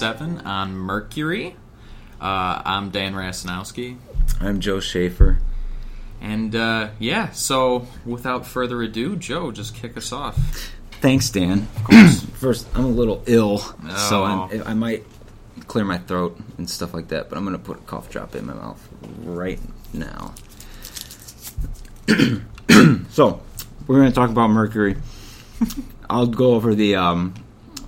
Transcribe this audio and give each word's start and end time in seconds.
7 0.00 0.40
on 0.46 0.78
Mercury. 0.78 1.56
Uh, 2.18 2.62
I'm 2.64 2.88
Dan 2.88 3.12
Rasanowski. 3.12 3.98
I'm 4.40 4.58
Joe 4.60 4.80
Schaefer. 4.80 5.40
And 6.22 6.56
uh, 6.56 6.88
yeah, 6.98 7.32
so 7.32 7.86
without 8.06 8.46
further 8.46 8.80
ado, 8.80 9.14
Joe, 9.14 9.52
just 9.52 9.74
kick 9.74 9.98
us 9.98 10.10
off. 10.10 10.38
Thanks, 11.02 11.28
Dan. 11.28 11.68
Of 11.76 11.84
course. 11.84 12.20
First, 12.22 12.66
I'm 12.74 12.86
a 12.86 12.88
little 12.88 13.22
ill, 13.26 13.58
so 13.58 14.24
Oh. 14.24 14.48
I'm, 14.50 14.62
I 14.68 14.72
might 14.72 15.04
clear 15.66 15.84
my 15.84 15.98
throat 15.98 16.40
and 16.56 16.70
stuff 16.70 16.94
like 16.94 17.08
that. 17.08 17.28
But 17.28 17.36
I'm 17.36 17.44
going 17.44 17.58
to 17.58 17.62
put 17.62 17.76
a 17.76 17.82
cough 17.82 18.08
drop 18.08 18.34
in 18.34 18.46
my 18.46 18.54
mouth 18.54 18.88
right 19.22 19.60
now. 19.92 20.32
so, 23.10 23.42
we're 23.86 23.98
going 23.98 24.08
to 24.08 24.14
talk 24.14 24.30
about 24.30 24.48
mercury. 24.48 24.96
I'll 26.08 26.26
go 26.26 26.54
over 26.54 26.74
the 26.74 26.96
um, 26.96 27.34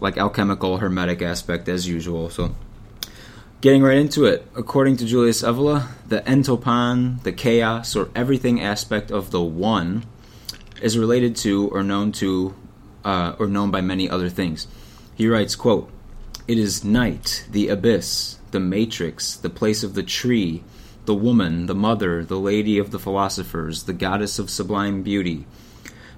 like 0.02 0.18
alchemical 0.18 0.78
hermetic 0.78 1.22
aspect 1.22 1.68
as 1.68 1.88
usual. 1.88 2.28
So, 2.28 2.54
getting 3.60 3.82
right 3.82 3.96
into 3.96 4.24
it. 4.24 4.46
According 4.56 4.96
to 4.98 5.06
Julius 5.06 5.42
Evola, 5.42 5.88
the 6.06 6.28
en 6.28 6.42
to 6.42 6.56
pan, 6.56 7.20
the 7.22 7.32
chaos, 7.32 7.94
or 7.94 8.10
everything 8.14 8.60
aspect 8.60 9.12
of 9.12 9.30
the 9.30 9.40
one 9.40 10.04
is 10.82 10.98
related 10.98 11.36
to 11.36 11.68
or 11.68 11.84
known 11.84 12.10
to 12.12 12.54
uh, 13.04 13.36
or 13.38 13.46
known 13.46 13.70
by 13.70 13.80
many 13.80 14.10
other 14.10 14.28
things. 14.28 14.66
He 15.14 15.28
writes, 15.28 15.54
quote, 15.54 15.88
It 16.48 16.58
is 16.58 16.84
night, 16.84 17.46
the 17.50 17.68
abyss, 17.68 18.38
the 18.50 18.60
matrix, 18.60 19.36
the 19.36 19.50
place 19.50 19.84
of 19.84 19.94
the 19.94 20.02
tree, 20.02 20.64
the 21.04 21.14
woman, 21.14 21.66
the 21.66 21.74
mother, 21.74 22.24
the 22.24 22.38
lady 22.38 22.78
of 22.78 22.90
the 22.90 22.98
philosophers, 22.98 23.84
the 23.84 23.92
goddess 23.92 24.38
of 24.38 24.50
sublime 24.50 25.02
beauty. 25.02 25.46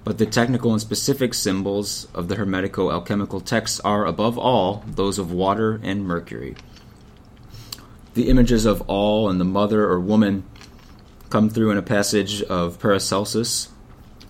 But 0.05 0.19
the 0.19 0.27
technical 0.27 0.73
and 0.73 0.81
specific 0.81 1.33
symbols 1.33 2.09
of 2.15 2.29
the 2.29 2.37
Hermetico 2.37 2.93
alchemical 2.93 3.41
texts 3.41 3.81
are, 3.81 4.05
above 4.05 4.39
all, 4.39 4.85
those 4.87 5.19
of 5.19 5.33
water 5.33 5.81
and 5.83 6.05
mercury. 6.05 6.57
The 8.13 8.29
images 8.29 8.67
of 8.67 8.83
all 8.83 9.31
and 9.31 9.41
the 9.41 9.47
mother 9.47 9.89
or 9.89 9.99
woman 9.99 10.45
come 11.31 11.49
through 11.49 11.71
in 11.71 11.79
a 11.79 11.83
passage 11.83 12.43
of 12.43 12.79
Paracelsus 12.79 13.69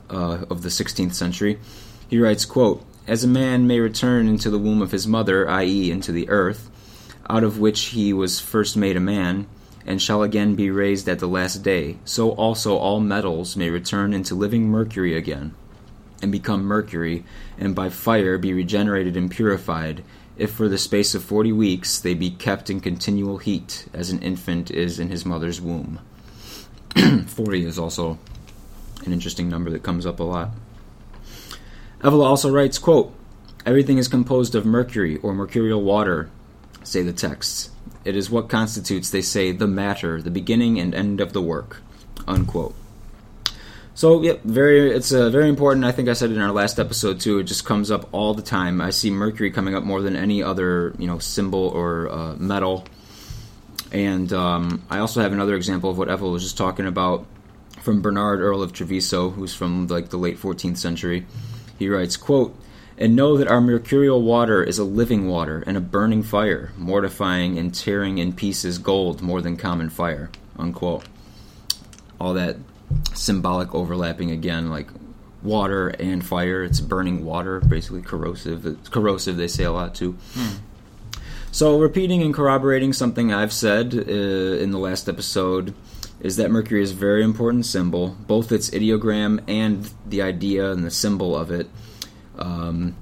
uh, 0.09 0.45
of 0.49 0.63
the 0.63 0.69
16th 0.69 1.15
century. 1.15 1.59
He 2.09 2.19
writes, 2.19 2.45
quote, 2.45 2.87
As 3.09 3.25
a 3.25 3.29
man 3.29 3.67
may 3.67 3.81
return 3.81 4.29
into 4.29 4.51
the 4.51 4.59
womb 4.59 4.81
of 4.81 4.93
his 4.93 5.09
mother, 5.09 5.49
i.e., 5.51 5.91
into 5.91 6.13
the 6.13 6.29
earth, 6.29 6.71
out 7.29 7.43
of 7.43 7.59
which 7.59 7.87
he 7.87 8.13
was 8.13 8.41
first 8.41 8.77
made 8.77 8.97
a 8.97 9.01
man, 9.01 9.49
and 9.87 10.01
shall 10.01 10.23
again 10.23 10.55
be 10.55 10.71
raised 10.71 11.09
at 11.09 11.19
the 11.19 11.27
last 11.27 11.63
day, 11.63 11.99
so 12.05 12.31
also 12.31 12.77
all 12.77 13.01
metals 13.01 13.57
may 13.57 13.69
return 13.71 14.15
into 14.15 14.35
living 14.35 14.69
mercury 14.69 15.17
again, 15.17 15.55
and 16.23 16.33
become 16.33 16.65
mercury, 16.65 17.25
and 17.59 17.75
by 17.75 17.89
fire 17.89 18.39
be 18.39 18.53
regenerated 18.53 19.17
and 19.17 19.31
purified, 19.31 20.05
if 20.37 20.53
for 20.53 20.69
the 20.69 20.79
space 20.79 21.15
of 21.15 21.23
forty 21.23 21.53
weeks 21.53 21.99
they 21.99 22.15
be 22.15 22.31
kept 22.31 22.71
in 22.71 22.81
continual 22.81 23.39
heat, 23.39 23.87
as 23.93 24.11
an 24.11 24.21
infant 24.21 24.71
is 24.71 24.99
in 24.99 25.09
his 25.09 25.25
mother's 25.25 25.61
womb. 25.61 26.01
Forty 27.27 27.65
is 27.65 27.79
also 27.79 28.19
an 29.05 29.13
interesting 29.13 29.49
number 29.49 29.71
that 29.71 29.83
comes 29.83 30.07
up 30.07 30.21
a 30.21 30.25
lot. 30.25 30.51
Evola 32.01 32.25
also 32.27 32.51
writes, 32.51 32.79
quote, 32.79 33.15
Everything 33.67 33.97
is 33.97 34.09
composed 34.09 34.55
of 34.55 34.67
mercury 34.67 35.17
or 35.19 35.33
mercurial 35.33 35.83
water, 35.83 36.29
say 36.83 37.03
the 37.03 37.13
texts. 37.13 37.71
It 38.05 38.15
is 38.15 38.29
what 38.29 38.51
constitutes, 38.51 39.09
they 39.09 39.23
say, 39.23 39.53
the 39.53 39.67
matter, 39.67 40.21
the 40.21 40.31
beginning 40.31 40.79
and 40.79 40.95
end 40.95 41.21
of 41.21 41.33
the 41.33 41.41
work. 41.41 41.81
Unquote. 42.29 42.75
So, 43.97 44.23
yep, 44.23 44.43
very. 44.43 44.91
It's 44.91 45.13
uh, 45.13 45.31
very 45.31 45.49
important. 45.49 45.85
I 45.85 45.93
think 45.93 46.09
I 46.09 46.15
said 46.15 46.33
in 46.33 46.41
our 46.41 46.51
last 46.51 46.81
episode 46.81 47.21
too. 47.21 47.39
It 47.39 47.45
just 47.45 47.65
comes 47.65 47.93
up 47.93 48.09
all 48.13 48.35
the 48.35 48.43
time. 48.43 48.81
I 48.81 48.91
see 48.91 49.11
mercury 49.11 49.53
coming 49.53 49.77
up 49.77 49.85
more 49.85 50.03
than 50.03 50.17
any 50.17 50.43
other, 50.43 50.95
you 50.99 51.07
know, 51.07 51.21
symbol 51.21 51.69
or 51.69 52.11
uh, 52.11 52.35
metal. 52.35 52.85
And 53.93 54.33
um, 54.33 54.83
I 54.91 54.99
also 54.99 55.23
have 55.23 55.33
another 55.33 55.55
example 55.55 55.91
of 55.91 55.97
what 55.97 56.09
Evola 56.09 56.33
was 56.33 56.43
just 56.43 56.59
talking 56.59 56.87
about 56.87 57.25
from 57.83 58.03
Bernard 58.03 58.41
Earl 58.41 58.63
of 58.63 58.73
Treviso, 58.73 59.31
who's 59.31 59.55
from 59.55 59.87
like 59.87 60.09
the 60.09 60.17
late 60.17 60.39
14th 60.39 60.79
century. 60.79 61.25
He 61.79 61.89
writes, 61.89 62.17
"quote 62.17 62.57
And 62.99 63.15
know 63.15 63.37
that 63.37 63.47
our 63.47 63.61
mercurial 63.61 64.23
water 64.23 64.61
is 64.65 64.79
a 64.79 64.85
living 64.85 65.29
water 65.29 65.63
and 65.69 65.77
a 65.77 65.81
burning 65.81 66.25
fire, 66.25 66.73
mortifying 66.77 67.59
and 67.59 67.73
tearing 67.73 68.19
in 68.19 68.33
pieces 68.33 68.79
gold 68.79 69.23
more 69.23 69.41
than 69.41 69.57
common 69.57 69.89
fire." 69.89 70.31
Unquote. 70.59 71.05
All 72.21 72.35
that 72.35 72.57
symbolic 73.15 73.75
overlapping 73.75 74.31
again, 74.31 74.71
like 74.71 74.89
water 75.43 75.89
and 75.89 76.25
fire. 76.25 76.65
It's 76.65 76.81
burning 76.81 77.25
water, 77.25 77.61
basically 77.61 78.03
corrosive. 78.03 78.67
It's 78.67 78.89
corrosive. 78.89 79.37
They 79.37 79.49
say 79.49 79.65
a 79.65 79.73
lot 79.73 79.95
too. 79.95 80.17
So, 81.53 81.79
repeating 81.79 82.23
and 82.23 82.35
corroborating 82.35 82.93
something 82.93 83.33
I've 83.33 83.53
said 83.53 83.95
uh, 83.95 84.01
in 84.01 84.73
the 84.73 84.79
last 84.79 85.09
episode 85.09 85.73
is 86.21 86.37
that 86.37 86.51
Mercury 86.51 86.83
is 86.83 86.91
a 86.91 86.97
very 86.97 87.23
important 87.23 87.67
symbol, 87.67 88.17
both 88.27 88.51
its 88.51 88.71
ideogram 88.71 89.41
and 89.47 89.89
the 90.07 90.23
idea 90.23 90.73
and 90.73 90.85
the 90.85 90.91
symbol 90.91 91.37
of 91.37 91.53
it, 91.53 91.69
um, 92.39 92.97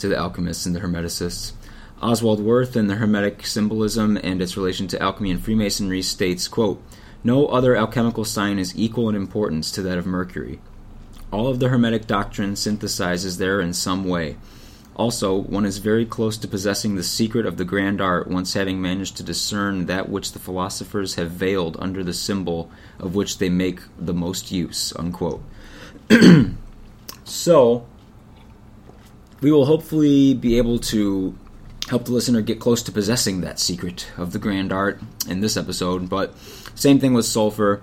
to 0.00 0.08
the 0.08 0.16
alchemists 0.16 0.66
and 0.66 0.74
the 0.74 0.80
Hermeticists. 0.80 1.52
Oswald 2.00 2.40
Wirth 2.40 2.76
in 2.76 2.86
the 2.86 2.94
Hermetic 2.94 3.44
Symbolism 3.44 4.18
and 4.22 4.40
its 4.40 4.56
relation 4.56 4.88
to 4.88 5.02
alchemy 5.02 5.30
and 5.30 5.40
Freemasonry 5.40 6.02
states, 6.02 6.48
quote, 6.48 6.82
No 7.24 7.46
other 7.46 7.76
alchemical 7.76 8.24
sign 8.24 8.58
is 8.58 8.76
equal 8.76 9.08
in 9.08 9.14
importance 9.14 9.70
to 9.72 9.82
that 9.82 9.98
of 9.98 10.06
Mercury. 10.06 10.60
All 11.30 11.48
of 11.48 11.58
the 11.58 11.68
Hermetic 11.68 12.06
doctrine 12.06 12.54
synthesizes 12.54 13.38
there 13.38 13.60
in 13.60 13.72
some 13.72 14.04
way. 14.04 14.36
Also, 14.98 15.34
one 15.34 15.64
is 15.64 15.78
very 15.78 16.04
close 16.04 16.36
to 16.38 16.48
possessing 16.48 16.96
the 16.96 17.04
secret 17.04 17.46
of 17.46 17.56
the 17.56 17.64
grand 17.64 18.00
art 18.00 18.26
once 18.26 18.54
having 18.54 18.82
managed 18.82 19.16
to 19.16 19.22
discern 19.22 19.86
that 19.86 20.08
which 20.08 20.32
the 20.32 20.40
philosophers 20.40 21.14
have 21.14 21.30
veiled 21.30 21.76
under 21.78 22.02
the 22.02 22.12
symbol 22.12 22.70
of 22.98 23.14
which 23.14 23.38
they 23.38 23.48
make 23.48 23.80
the 23.96 24.14
most 24.14 24.50
use. 24.50 24.92
Unquote. 24.96 25.42
so, 27.24 27.86
we 29.40 29.52
will 29.52 29.66
hopefully 29.66 30.34
be 30.34 30.58
able 30.58 30.80
to 30.80 31.38
help 31.88 32.04
the 32.04 32.12
listener 32.12 32.40
get 32.40 32.60
close 32.60 32.82
to 32.82 32.92
possessing 32.92 33.40
that 33.40 33.58
secret 33.58 34.10
of 34.16 34.32
the 34.32 34.38
grand 34.38 34.72
art 34.72 35.00
in 35.28 35.40
this 35.40 35.56
episode, 35.56 36.08
but 36.08 36.34
same 36.74 36.98
thing 36.98 37.14
with 37.14 37.24
sulfur 37.24 37.82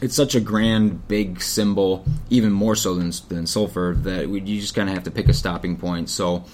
it's 0.00 0.14
such 0.14 0.34
a 0.34 0.40
grand, 0.40 1.08
big 1.08 1.40
symbol, 1.40 2.04
even 2.28 2.52
more 2.52 2.76
so 2.76 2.94
than, 2.94 3.12
than 3.28 3.46
sulfur, 3.46 3.94
that 4.00 4.28
we, 4.28 4.40
you 4.40 4.60
just 4.60 4.74
kind 4.74 4.88
of 4.88 4.94
have 4.94 5.04
to 5.04 5.10
pick 5.10 5.28
a 5.28 5.32
stopping 5.32 5.76
point. 5.76 6.10
So, 6.10 6.44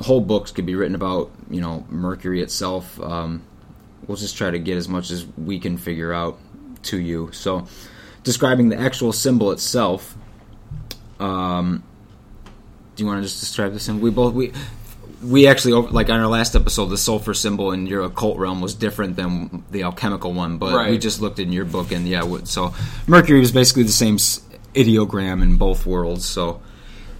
whole 0.00 0.20
books 0.20 0.50
could 0.50 0.66
be 0.66 0.74
written 0.74 0.94
about, 0.94 1.30
you 1.50 1.60
know, 1.60 1.86
Mercury 1.88 2.42
itself. 2.42 2.98
Um, 3.00 3.42
we'll 4.06 4.16
just 4.16 4.36
try 4.36 4.50
to 4.50 4.58
get 4.58 4.76
as 4.76 4.88
much 4.88 5.10
as 5.10 5.26
we 5.36 5.58
can 5.58 5.76
figure 5.76 6.12
out 6.12 6.38
to 6.84 6.98
you. 6.98 7.30
So, 7.32 7.66
describing 8.24 8.70
the 8.70 8.78
actual 8.78 9.12
symbol 9.12 9.52
itself. 9.52 10.16
Um, 11.20 11.82
do 12.96 13.04
you 13.04 13.06
want 13.06 13.18
to 13.18 13.28
just 13.28 13.40
describe 13.40 13.72
the 13.72 13.80
symbol? 13.80 14.02
We 14.02 14.10
both 14.10 14.34
we 14.34 14.52
we 15.22 15.46
actually 15.46 15.72
like 15.90 16.08
on 16.10 16.20
our 16.20 16.28
last 16.28 16.54
episode 16.54 16.86
the 16.86 16.96
sulfur 16.98 17.34
symbol 17.34 17.72
in 17.72 17.86
your 17.86 18.04
occult 18.04 18.38
realm 18.38 18.60
was 18.60 18.74
different 18.74 19.16
than 19.16 19.64
the 19.70 19.82
alchemical 19.82 20.32
one 20.32 20.58
but 20.58 20.88
we 20.88 20.96
just 20.96 21.20
looked 21.20 21.38
in 21.38 21.50
your 21.50 21.64
book 21.64 21.90
and 21.90 22.06
yeah 22.06 22.22
so 22.44 22.72
mercury 23.06 23.40
was 23.40 23.50
basically 23.50 23.82
the 23.82 23.90
same 23.90 24.16
ideogram 24.74 25.42
in 25.42 25.56
both 25.56 25.86
worlds 25.86 26.24
so. 26.24 26.60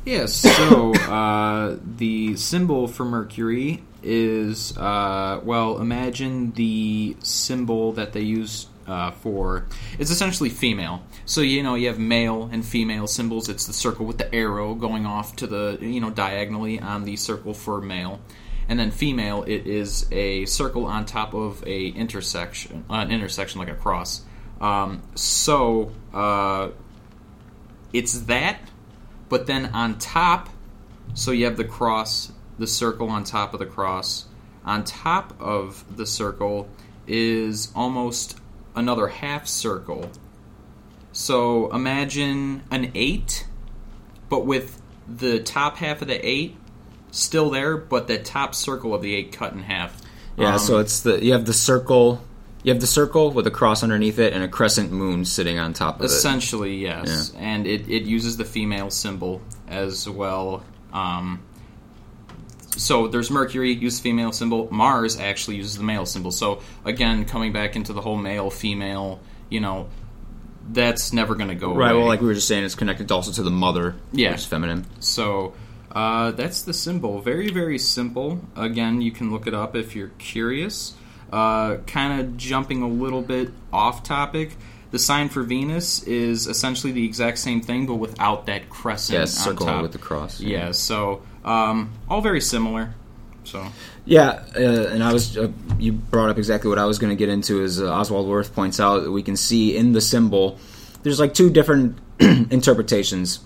Yes, 0.04 0.32
so 0.32 0.94
uh, 0.94 1.76
the 1.84 2.34
symbol 2.36 2.88
for 2.88 3.04
Mercury 3.04 3.82
is, 4.02 4.74
uh, 4.78 5.40
well, 5.42 5.80
imagine 5.80 6.52
the 6.52 7.14
symbol 7.22 7.92
that 7.92 8.14
they 8.14 8.22
use 8.22 8.68
uh, 8.88 9.10
for. 9.12 9.66
It's 9.98 10.10
essentially 10.10 10.48
female. 10.48 11.02
So, 11.26 11.40
you 11.40 11.62
know, 11.62 11.74
you 11.74 11.88
have 11.88 11.98
male 11.98 12.48
and 12.50 12.64
female 12.64 13.06
symbols. 13.06 13.48
It's 13.48 13.66
the 13.66 13.72
circle 13.72 14.06
with 14.06 14.18
the 14.18 14.34
arrow 14.34 14.74
going 14.74 15.06
off 15.06 15.36
to 15.36 15.46
the, 15.46 15.78
you 15.80 16.00
know, 16.00 16.10
diagonally 16.10 16.80
on 16.80 17.04
the 17.04 17.16
circle 17.16 17.54
for 17.54 17.80
male. 17.80 18.20
And 18.68 18.78
then 18.78 18.90
female, 18.90 19.44
it 19.44 19.66
is 19.66 20.06
a 20.12 20.44
circle 20.46 20.84
on 20.84 21.06
top 21.06 21.34
of 21.34 21.62
a 21.66 21.88
intersection, 21.88 22.84
an 22.90 23.10
intersection 23.10 23.60
like 23.60 23.68
a 23.68 23.74
cross. 23.74 24.22
Um, 24.60 25.02
so, 25.14 25.92
uh, 26.12 26.70
it's 27.92 28.20
that 28.22 28.60
but 29.28 29.46
then 29.46 29.66
on 29.66 29.98
top, 29.98 30.48
so 31.14 31.30
you 31.30 31.44
have 31.44 31.56
the 31.56 31.64
cross, 31.64 32.32
the 32.58 32.66
circle 32.66 33.10
on 33.10 33.24
top 33.24 33.52
of 33.52 33.60
the 33.60 33.66
cross. 33.66 34.26
On 34.64 34.84
top 34.84 35.34
of 35.40 35.96
the 35.96 36.06
circle 36.06 36.68
is 37.06 37.72
almost 37.74 38.38
another 38.74 39.08
half 39.08 39.46
circle. 39.46 40.10
So 41.12 41.72
imagine 41.72 42.62
an 42.70 42.92
eight, 42.94 43.46
but 44.28 44.46
with 44.46 44.80
the 45.08 45.40
top 45.40 45.78
half 45.78 46.02
of 46.02 46.08
the 46.08 46.26
eight 46.26 46.56
still 47.10 47.50
there, 47.50 47.76
but 47.76 48.06
the 48.06 48.18
top 48.18 48.54
circle 48.54 48.94
of 48.94 49.02
the 49.02 49.14
eight 49.14 49.32
cut 49.32 49.52
in 49.52 49.60
half. 49.60 50.00
yeah 50.36 50.54
Um, 50.54 50.58
so 50.58 50.78
it's 50.78 51.00
the 51.00 51.24
you 51.24 51.32
have 51.32 51.46
the 51.46 51.52
circle 51.52 52.22
you 52.62 52.72
have 52.72 52.80
the 52.80 52.86
circle 52.86 53.30
with 53.30 53.46
a 53.46 53.50
cross 53.50 53.82
underneath 53.82 54.18
it 54.18 54.32
and 54.32 54.42
a 54.42 54.48
crescent 54.48 54.90
moon 54.92 55.24
sitting 55.24 55.58
on 55.58 55.72
top 55.72 55.96
of 55.96 56.02
it 56.02 56.04
Essentially, 56.06 56.76
yes. 56.76 57.32
And 57.36 57.66
it, 57.66 57.88
it 57.88 58.02
uses 58.02 58.36
the 58.36 58.44
female 58.44 58.90
symbol 58.90 59.40
as 59.68 60.08
well. 60.08 60.64
Um, 60.92 61.40
so 62.78 63.08
there's 63.08 63.30
Mercury 63.30 63.72
uses 63.74 64.00
female 64.00 64.32
symbol. 64.32 64.68
Mars 64.70 65.18
actually 65.18 65.56
uses 65.56 65.76
the 65.76 65.84
male 65.84 66.06
symbol. 66.06 66.30
So 66.30 66.62
again, 66.84 67.24
coming 67.26 67.52
back 67.52 67.76
into 67.76 67.92
the 67.92 68.00
whole 68.00 68.16
male 68.16 68.50
female, 68.50 69.20
you 69.50 69.60
know, 69.60 69.88
that's 70.70 71.12
never 71.12 71.34
going 71.34 71.48
to 71.48 71.54
go 71.54 71.74
Right. 71.74 71.90
away. 71.90 71.98
Well, 72.00 72.08
like 72.08 72.20
we 72.20 72.26
were 72.26 72.34
just 72.34 72.48
saying, 72.48 72.64
it's 72.64 72.74
connected 72.74 73.10
also 73.10 73.32
to 73.32 73.42
the 73.42 73.50
mother. 73.50 73.94
Yeah. 74.12 74.30
Which 74.32 74.40
is 74.40 74.46
feminine. 74.46 74.84
So 75.00 75.54
uh, 75.92 76.32
that's 76.32 76.62
the 76.62 76.74
symbol. 76.74 77.20
Very, 77.20 77.50
very 77.50 77.78
simple. 77.78 78.40
Again, 78.56 79.00
you 79.00 79.10
can 79.10 79.30
look 79.30 79.46
it 79.46 79.54
up 79.54 79.74
if 79.74 79.96
you're 79.96 80.12
curious. 80.18 80.94
Uh, 81.32 81.76
kind 81.86 82.20
of 82.20 82.36
jumping 82.36 82.82
a 82.82 82.88
little 82.88 83.22
bit 83.22 83.50
off 83.72 84.02
topic. 84.02 84.56
The 84.90 84.98
sign 84.98 85.28
for 85.28 85.42
Venus 85.42 86.02
is 86.04 86.46
essentially 86.46 86.92
the 86.92 87.04
exact 87.04 87.38
same 87.38 87.60
thing, 87.60 87.84
but 87.86 87.96
without 87.96 88.46
that 88.46 88.70
crescent 88.70 89.14
Yeah. 89.16 89.20
on 89.22 89.26
Circle 89.26 89.66
top. 89.66 89.82
with 89.82 89.92
the 89.92 89.98
cross. 89.98 90.40
yeah. 90.40 90.72
So 90.72 91.22
um, 91.48 91.90
all 92.08 92.20
very 92.20 92.40
similar. 92.40 92.94
So 93.44 93.66
Yeah, 94.04 94.42
uh, 94.54 94.88
and 94.92 95.02
I 95.02 95.12
was 95.12 95.36
uh, 95.38 95.50
you 95.78 95.92
brought 95.92 96.28
up 96.30 96.36
exactly 96.38 96.68
what 96.68 96.78
I 96.78 96.84
was 96.84 96.98
going 96.98 97.10
to 97.10 97.16
get 97.16 97.28
into. 97.30 97.62
Is 97.62 97.80
uh, 97.80 97.90
Oswald 97.92 98.28
Wirth 98.28 98.54
points 98.54 98.78
out 98.78 99.04
that 99.04 99.10
we 99.12 99.22
can 99.22 99.36
see 99.36 99.76
in 99.76 99.92
the 99.92 100.00
symbol 100.00 100.58
there's 101.02 101.18
like 101.20 101.32
two 101.32 101.48
different 101.50 101.98
interpretations 102.20 103.40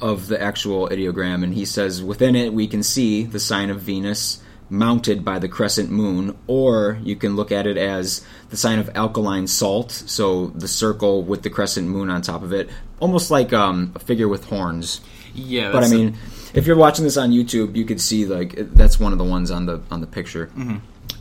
of 0.00 0.28
the 0.28 0.40
actual 0.40 0.88
ideogram, 0.88 1.42
and 1.44 1.52
he 1.54 1.64
says 1.64 2.02
within 2.02 2.34
it 2.36 2.52
we 2.52 2.66
can 2.66 2.82
see 2.82 3.24
the 3.24 3.40
sign 3.40 3.70
of 3.70 3.80
Venus 3.80 4.42
mounted 4.68 5.24
by 5.24 5.38
the 5.38 5.48
crescent 5.48 5.90
moon, 5.90 6.36
or 6.46 6.98
you 7.02 7.14
can 7.16 7.36
look 7.36 7.52
at 7.52 7.66
it 7.66 7.76
as 7.76 8.24
the 8.50 8.56
sign 8.56 8.78
of 8.78 8.90
alkaline 8.94 9.46
salt, 9.46 9.90
so 9.92 10.48
the 10.48 10.66
circle 10.68 11.22
with 11.22 11.42
the 11.42 11.50
crescent 11.50 11.86
moon 11.88 12.10
on 12.10 12.20
top 12.20 12.42
of 12.42 12.52
it, 12.52 12.68
almost 13.00 13.30
like 13.30 13.52
um, 13.52 13.92
a 13.94 13.98
figure 13.98 14.28
with 14.28 14.44
horns. 14.46 15.00
yeah. 15.34 15.70
But 15.70 15.78
I 15.78 15.80
that's 15.82 15.92
a- 15.92 15.96
mean, 15.96 16.16
if 16.56 16.66
you're 16.66 16.76
watching 16.76 17.04
this 17.04 17.16
on 17.16 17.30
YouTube, 17.30 17.76
you 17.76 17.84
could 17.84 18.00
see 18.00 18.26
like 18.26 18.54
that's 18.56 18.98
one 18.98 19.12
of 19.12 19.18
the 19.18 19.24
ones 19.24 19.50
on 19.50 19.66
the 19.66 19.80
on 19.90 20.00
the 20.00 20.06
picture. 20.06 20.50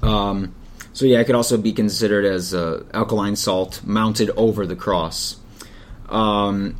Um, 0.02 0.56
so 0.94 1.06
yeah, 1.06 1.20
it 1.20 1.26
could 1.26 1.36
also 1.36 1.58
be 1.58 1.74
considered 1.74 2.26
as 2.26 2.54
uh, 2.54 2.84
alkaline 2.94 3.36
salt 3.36 3.82
mounted 3.84 4.32
over 4.38 4.66
the 4.66 4.76
cross. 4.76 5.38
Um, 6.08 6.78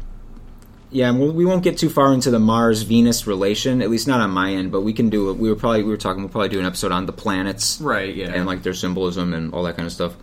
yeah, 0.90 1.10
and 1.10 1.36
we 1.36 1.44
won't 1.44 1.64
get 1.64 1.78
too 1.78 1.90
far 1.90 2.14
into 2.14 2.32
the 2.32 2.40
Mars 2.40 2.84
Venus 2.84 3.28
relation, 3.28 3.82
at 3.82 3.90
least 3.90 4.08
not 4.08 4.22
on 4.22 4.30
my 4.30 4.54
end. 4.54 4.72
But 4.72 4.82
we 4.82 4.94
can 4.94 5.10
do. 5.10 5.34
We 5.34 5.50
were 5.50 5.58
probably 5.58 5.84
we 5.84 5.90
were 5.90 5.98
talking. 5.98 6.24
We'll 6.24 6.32
probably 6.32 6.50
do 6.50 6.60
an 6.60 6.66
episode 6.66 6.94
on 6.94 7.06
the 7.06 7.12
planets 7.12 7.82
right. 7.82 8.16
Yeah. 8.16 8.32
and 8.34 8.46
like 8.46 8.64
their 8.64 8.74
symbolism 8.74 9.34
and 9.34 9.54
all 9.54 9.64
that 9.64 9.76
kind 9.76 9.86
of 9.86 9.92
stuff. 9.92 10.16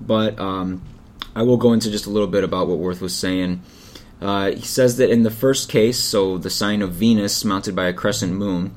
But 0.00 0.40
um, 0.40 0.82
I 1.36 1.42
will 1.42 1.58
go 1.58 1.72
into 1.72 1.90
just 1.92 2.06
a 2.06 2.10
little 2.10 2.26
bit 2.26 2.42
about 2.42 2.66
what 2.66 2.78
Wirth 2.78 3.00
was 3.00 3.14
saying. 3.14 3.62
Uh, 4.22 4.52
he 4.52 4.62
says 4.62 4.98
that 4.98 5.10
in 5.10 5.24
the 5.24 5.30
first 5.32 5.68
case, 5.68 5.98
so 5.98 6.38
the 6.38 6.48
sign 6.48 6.80
of 6.80 6.92
Venus 6.92 7.44
mounted 7.44 7.74
by 7.74 7.86
a 7.86 7.92
crescent 7.92 8.32
moon, 8.32 8.72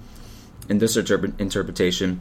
in 0.68 0.80
this 0.80 0.97
interpre- 0.97 1.39
interpretation, 1.39 2.19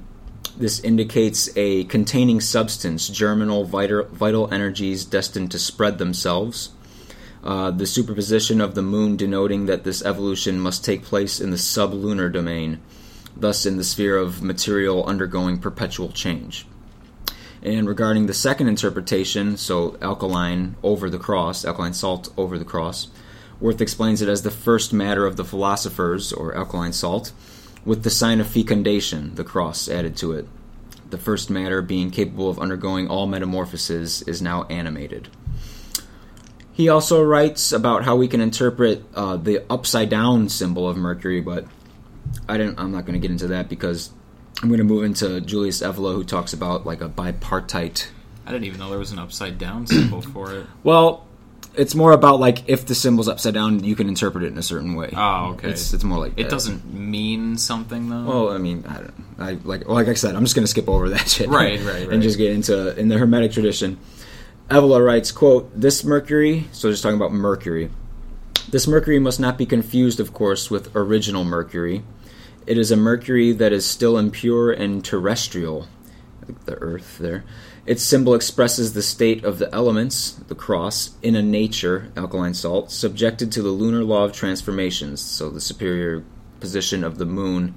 this 0.59 0.79
indicates 0.81 1.49
a 1.57 1.85
containing 1.85 2.43
substance, 2.43 3.09
germinal 3.09 3.65
vital, 3.65 4.05
vital 4.13 4.53
energies 4.53 5.07
destined 5.07 5.51
to 5.53 5.59
spread 5.59 5.97
themselves. 5.97 6.73
Uh, 7.43 7.71
the 7.71 7.87
superposition 7.87 8.61
of 8.61 8.75
the 8.75 8.83
moon 8.83 9.17
denoting 9.17 9.65
that 9.67 9.85
this 9.85 10.05
evolution 10.05 10.61
must 10.61 10.85
take 10.85 11.03
place 11.03 11.41
in 11.41 11.51
the 11.51 11.57
sublunar 11.57 12.31
domain, 12.31 12.79
thus 13.35 13.65
in 13.65 13.79
the 13.79 13.85
sphere 13.85 14.19
of 14.19 14.43
material 14.43 15.03
undergoing 15.07 15.59
perpetual 15.59 16.11
change. 16.11 16.67
And 17.65 17.89
regarding 17.89 18.27
the 18.27 18.35
second 18.35 18.69
interpretation, 18.69 19.57
so 19.57 19.97
alkaline 20.03 20.77
over 20.83 21.09
the 21.09 21.19
cross, 21.19 21.65
alkaline 21.65 21.95
salt 21.95 22.33
over 22.37 22.59
the 22.59 22.65
cross, 22.65 23.09
Wirth 23.59 23.81
explains 23.81 24.21
it 24.21 24.29
as 24.29 24.43
the 24.43 24.51
first 24.51 24.93
matter 24.93 25.25
of 25.25 25.37
the 25.37 25.45
philosophers, 25.45 26.33
or 26.33 26.55
alkaline 26.55 26.93
salt, 26.93 27.33
with 27.85 28.03
the 28.03 28.11
sign 28.11 28.41
of 28.41 28.47
fecundation, 28.47 29.35
the 29.37 29.45
cross, 29.45 29.89
added 29.89 30.17
to 30.19 30.33
it. 30.33 30.47
The 31.09 31.17
first 31.17 31.49
matter, 31.49 31.81
being 31.81 32.11
capable 32.11 32.51
of 32.51 32.59
undergoing 32.59 33.09
all 33.09 33.27
metamorphoses, 33.27 34.21
is 34.23 34.43
now 34.43 34.65
animated. 34.65 35.29
He 36.73 36.89
also 36.89 37.23
writes 37.23 37.73
about 37.73 38.05
how 38.05 38.17
we 38.17 38.29
can 38.29 38.41
interpret 38.41 39.05
uh, 39.15 39.37
the 39.37 39.65
upside 39.71 40.11
down 40.11 40.49
symbol 40.49 40.89
of 40.89 40.97
Mercury, 40.97 41.41
but 41.41 41.67
I 42.49 42.59
didn't. 42.59 42.79
I'm 42.79 42.91
not 42.91 43.07
going 43.07 43.15
to 43.15 43.21
get 43.21 43.31
into 43.31 43.47
that 43.49 43.69
because 43.69 44.11
I'm 44.65 44.71
going 44.71 44.79
to 44.79 44.85
move 44.85 45.05
into 45.05 45.43
Julius 45.43 45.83
Evola, 45.83 46.15
who 46.15 46.25
talks 46.25 46.55
about 46.55 46.87
like 46.87 47.03
a 47.03 47.09
bipartite. 47.11 48.07
I 48.47 48.51
didn't 48.53 48.65
even 48.65 48.79
know 48.81 48.89
there 48.89 48.99
was 48.99 49.13
an 49.13 49.19
upside 49.19 49.59
down 49.59 49.87
symbol 49.87 50.23
for 50.33 50.55
it. 50.55 50.67
Well, 50.83 51.27
it's 51.75 51.95
more 51.95 52.13
about 52.13 52.41
like 52.41 52.67
if 52.67 52.87
the 52.87 52.95
symbol's 52.95 53.29
upside 53.29 53.53
down, 53.53 53.85
you 53.85 53.95
can 53.95 54.09
interpret 54.09 54.43
it 54.43 54.47
in 54.47 54.57
a 54.57 54.63
certain 54.63 54.95
way. 54.95 55.11
Oh, 55.15 55.51
okay. 55.53 55.69
It's 55.69 55.93
it's 55.93 56.03
more 56.03 56.19
like 56.19 56.33
It 56.39 56.45
that. 56.45 56.51
doesn't 56.51 56.95
mean 56.95 57.59
something 57.59 58.09
though. 58.09 58.25
Well, 58.25 58.51
I 58.53 58.57
mean, 58.59 58.85
I 58.89 58.95
don't. 59.01 59.15
I 59.39 59.53
like 59.65 59.87
like 59.87 60.09
I 60.09 60.15
said, 60.15 60.35
I'm 60.35 60.45
just 60.45 60.55
going 60.55 60.65
to 60.65 60.71
skip 60.71 60.89
over 60.89 61.11
that 61.11 61.29
shit. 61.29 61.51
Right, 61.51 61.79
right, 61.81 62.07
right. 62.07 62.09
And 62.09 62.23
just 62.23 62.39
get 62.39 62.53
into 62.53 62.99
in 62.99 63.09
the 63.09 63.19
Hermetic 63.19 63.53
tradition. 63.53 63.99
Evola 64.71 65.05
writes, 65.05 65.31
"quote 65.31 65.79
This 65.79 66.05
Mercury." 66.05 66.69
So 66.73 66.91
just 66.91 67.03
talking 67.03 67.17
about 67.19 67.33
Mercury. 67.35 67.91
This 68.71 68.87
Mercury 68.87 69.19
must 69.19 69.39
not 69.41 69.59
be 69.59 69.67
confused, 69.67 70.21
of 70.21 70.33
course, 70.33 70.71
with 70.71 70.97
original 70.97 71.45
Mercury. 71.45 72.03
It 72.67 72.79
is 72.79 72.91
a 72.91 72.97
Mercury 72.97 73.53
that 73.53 73.73
is 73.73 73.85
still 73.85 74.17
impure 74.17 74.73
and 74.73 75.05
terrestrial, 75.05 75.87
like 76.47 76.65
the 76.65 76.77
Earth 76.77 77.19
there. 77.19 77.45
Its 77.87 78.03
symbol 78.03 78.35
expresses 78.35 78.95
the 78.95 79.03
state 79.03 79.45
of 79.45 79.59
the 79.59 79.73
elements, 79.75 80.33
the 80.49 80.55
cross, 80.55 81.11
in 81.23 81.37
a 81.37 81.43
nature, 81.43 82.11
alkaline 82.17 82.55
salt, 82.55 82.91
subjected 82.91 83.53
to 83.53 83.63
the 83.63 83.69
lunar 83.69 84.03
law 84.03 84.25
of 84.25 84.33
transformations, 84.33 85.21
so 85.21 85.51
the 85.51 85.61
superior 85.61 86.25
position 86.61 87.05
of 87.05 87.19
the 87.19 87.27
moon 87.27 87.75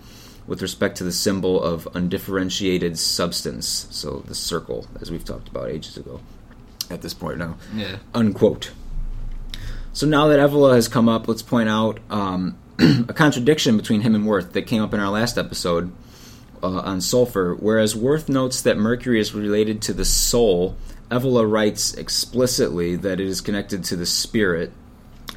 with 0.48 0.62
respect 0.62 0.98
to 0.98 1.04
the 1.04 1.12
symbol 1.12 1.62
of 1.62 1.90
undifferentiated 1.94 2.98
substance, 2.98 3.88
so 3.92 4.20
the 4.28 4.36
circle, 4.36 4.88
as 5.02 5.12
we've 5.12 5.26
talked 5.26 5.50
about 5.50 5.70
ages 5.70 5.98
ago, 5.98 6.22
at 6.90 7.02
this 7.02 7.14
point 7.14 7.38
now 7.38 7.58
yeah. 7.76 7.98
unquote. 8.14 8.72
So 9.92 10.08
now 10.08 10.28
that 10.28 10.40
Evola 10.40 10.76
has 10.76 10.88
come 10.88 11.10
up, 11.10 11.28
let's 11.28 11.42
point 11.42 11.68
out 11.68 12.00
um, 12.10 12.58
a 13.08 13.14
contradiction 13.14 13.78
between 13.78 14.02
him 14.02 14.14
and 14.14 14.28
Wirth 14.28 14.54
that 14.54 14.64
came 14.64 14.84
up 14.84 14.94
in 14.94 15.00
our 15.00 15.10
last 15.10 15.38
episode 15.38 15.92
uh, 16.62 16.80
on 16.80 17.02
sulfur. 17.02 17.56
Whereas 17.56 17.96
Wirth 17.96 18.30
notes 18.30 18.62
that 18.62 18.78
Mercury 18.78 19.20
is 19.20 19.34
related 19.34 19.82
to 19.84 19.94
the 19.94 20.06
soul, 20.06 20.76
Evola 21.10 21.50
writes 21.50 21.94
explicitly 21.94 22.96
that 22.96 23.20
it 23.20 23.28
is 23.28 23.42
connected 23.42 23.84
to 23.86 23.96
the 23.96 24.06
spirit. 24.06 24.72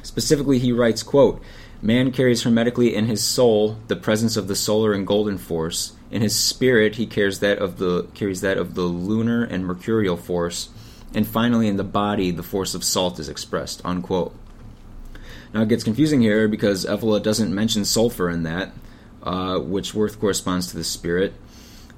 Specifically, 0.03 0.59
he 0.59 0.71
writes, 0.71 1.03
quote, 1.03 1.41
Man 1.81 2.11
carries 2.11 2.43
hermetically 2.43 2.93
in 2.93 3.05
his 3.05 3.23
soul 3.23 3.77
the 3.87 3.95
presence 3.95 4.37
of 4.37 4.47
the 4.47 4.55
solar 4.55 4.93
and 4.93 5.07
golden 5.07 5.39
force. 5.39 5.93
In 6.11 6.21
his 6.21 6.35
spirit, 6.35 6.95
he 6.95 7.07
carries 7.07 7.39
that 7.39 7.57
of 7.57 7.79
the 7.79 8.03
carries 8.13 8.41
that 8.41 8.57
of 8.57 8.75
the 8.75 8.83
lunar 8.83 9.43
and 9.43 9.65
mercurial 9.65 10.17
force. 10.17 10.69
And 11.13 11.25
finally, 11.25 11.67
in 11.67 11.77
the 11.77 11.83
body, 11.83 12.29
the 12.29 12.43
force 12.43 12.75
of 12.75 12.83
salt 12.83 13.17
is 13.17 13.29
expressed. 13.29 13.81
Unquote. 13.83 14.35
Now 15.53 15.63
it 15.63 15.69
gets 15.69 15.83
confusing 15.83 16.21
here 16.21 16.47
because 16.47 16.85
Evola 16.85 17.21
doesn't 17.21 17.53
mention 17.53 17.83
sulfur 17.83 18.29
in 18.29 18.43
that, 18.43 18.71
uh, 19.23 19.59
which 19.59 19.93
Wirth 19.93 20.19
corresponds 20.19 20.67
to 20.67 20.77
the 20.77 20.83
spirit. 20.83 21.33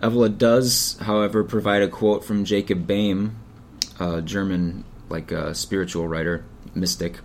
Evola 0.02 0.36
does, 0.36 0.98
however, 1.02 1.44
provide 1.44 1.84
a 1.84 1.88
quote 1.88 2.26
from 2.26 2.46
Jacob 2.46 2.88
Boehme, 2.88 3.36
a 4.00 4.22
German 4.22 4.84
like 5.08 5.32
uh, 5.32 5.54
spiritual 5.54 6.08
writer, 6.08 6.44
mystic, 6.74 7.20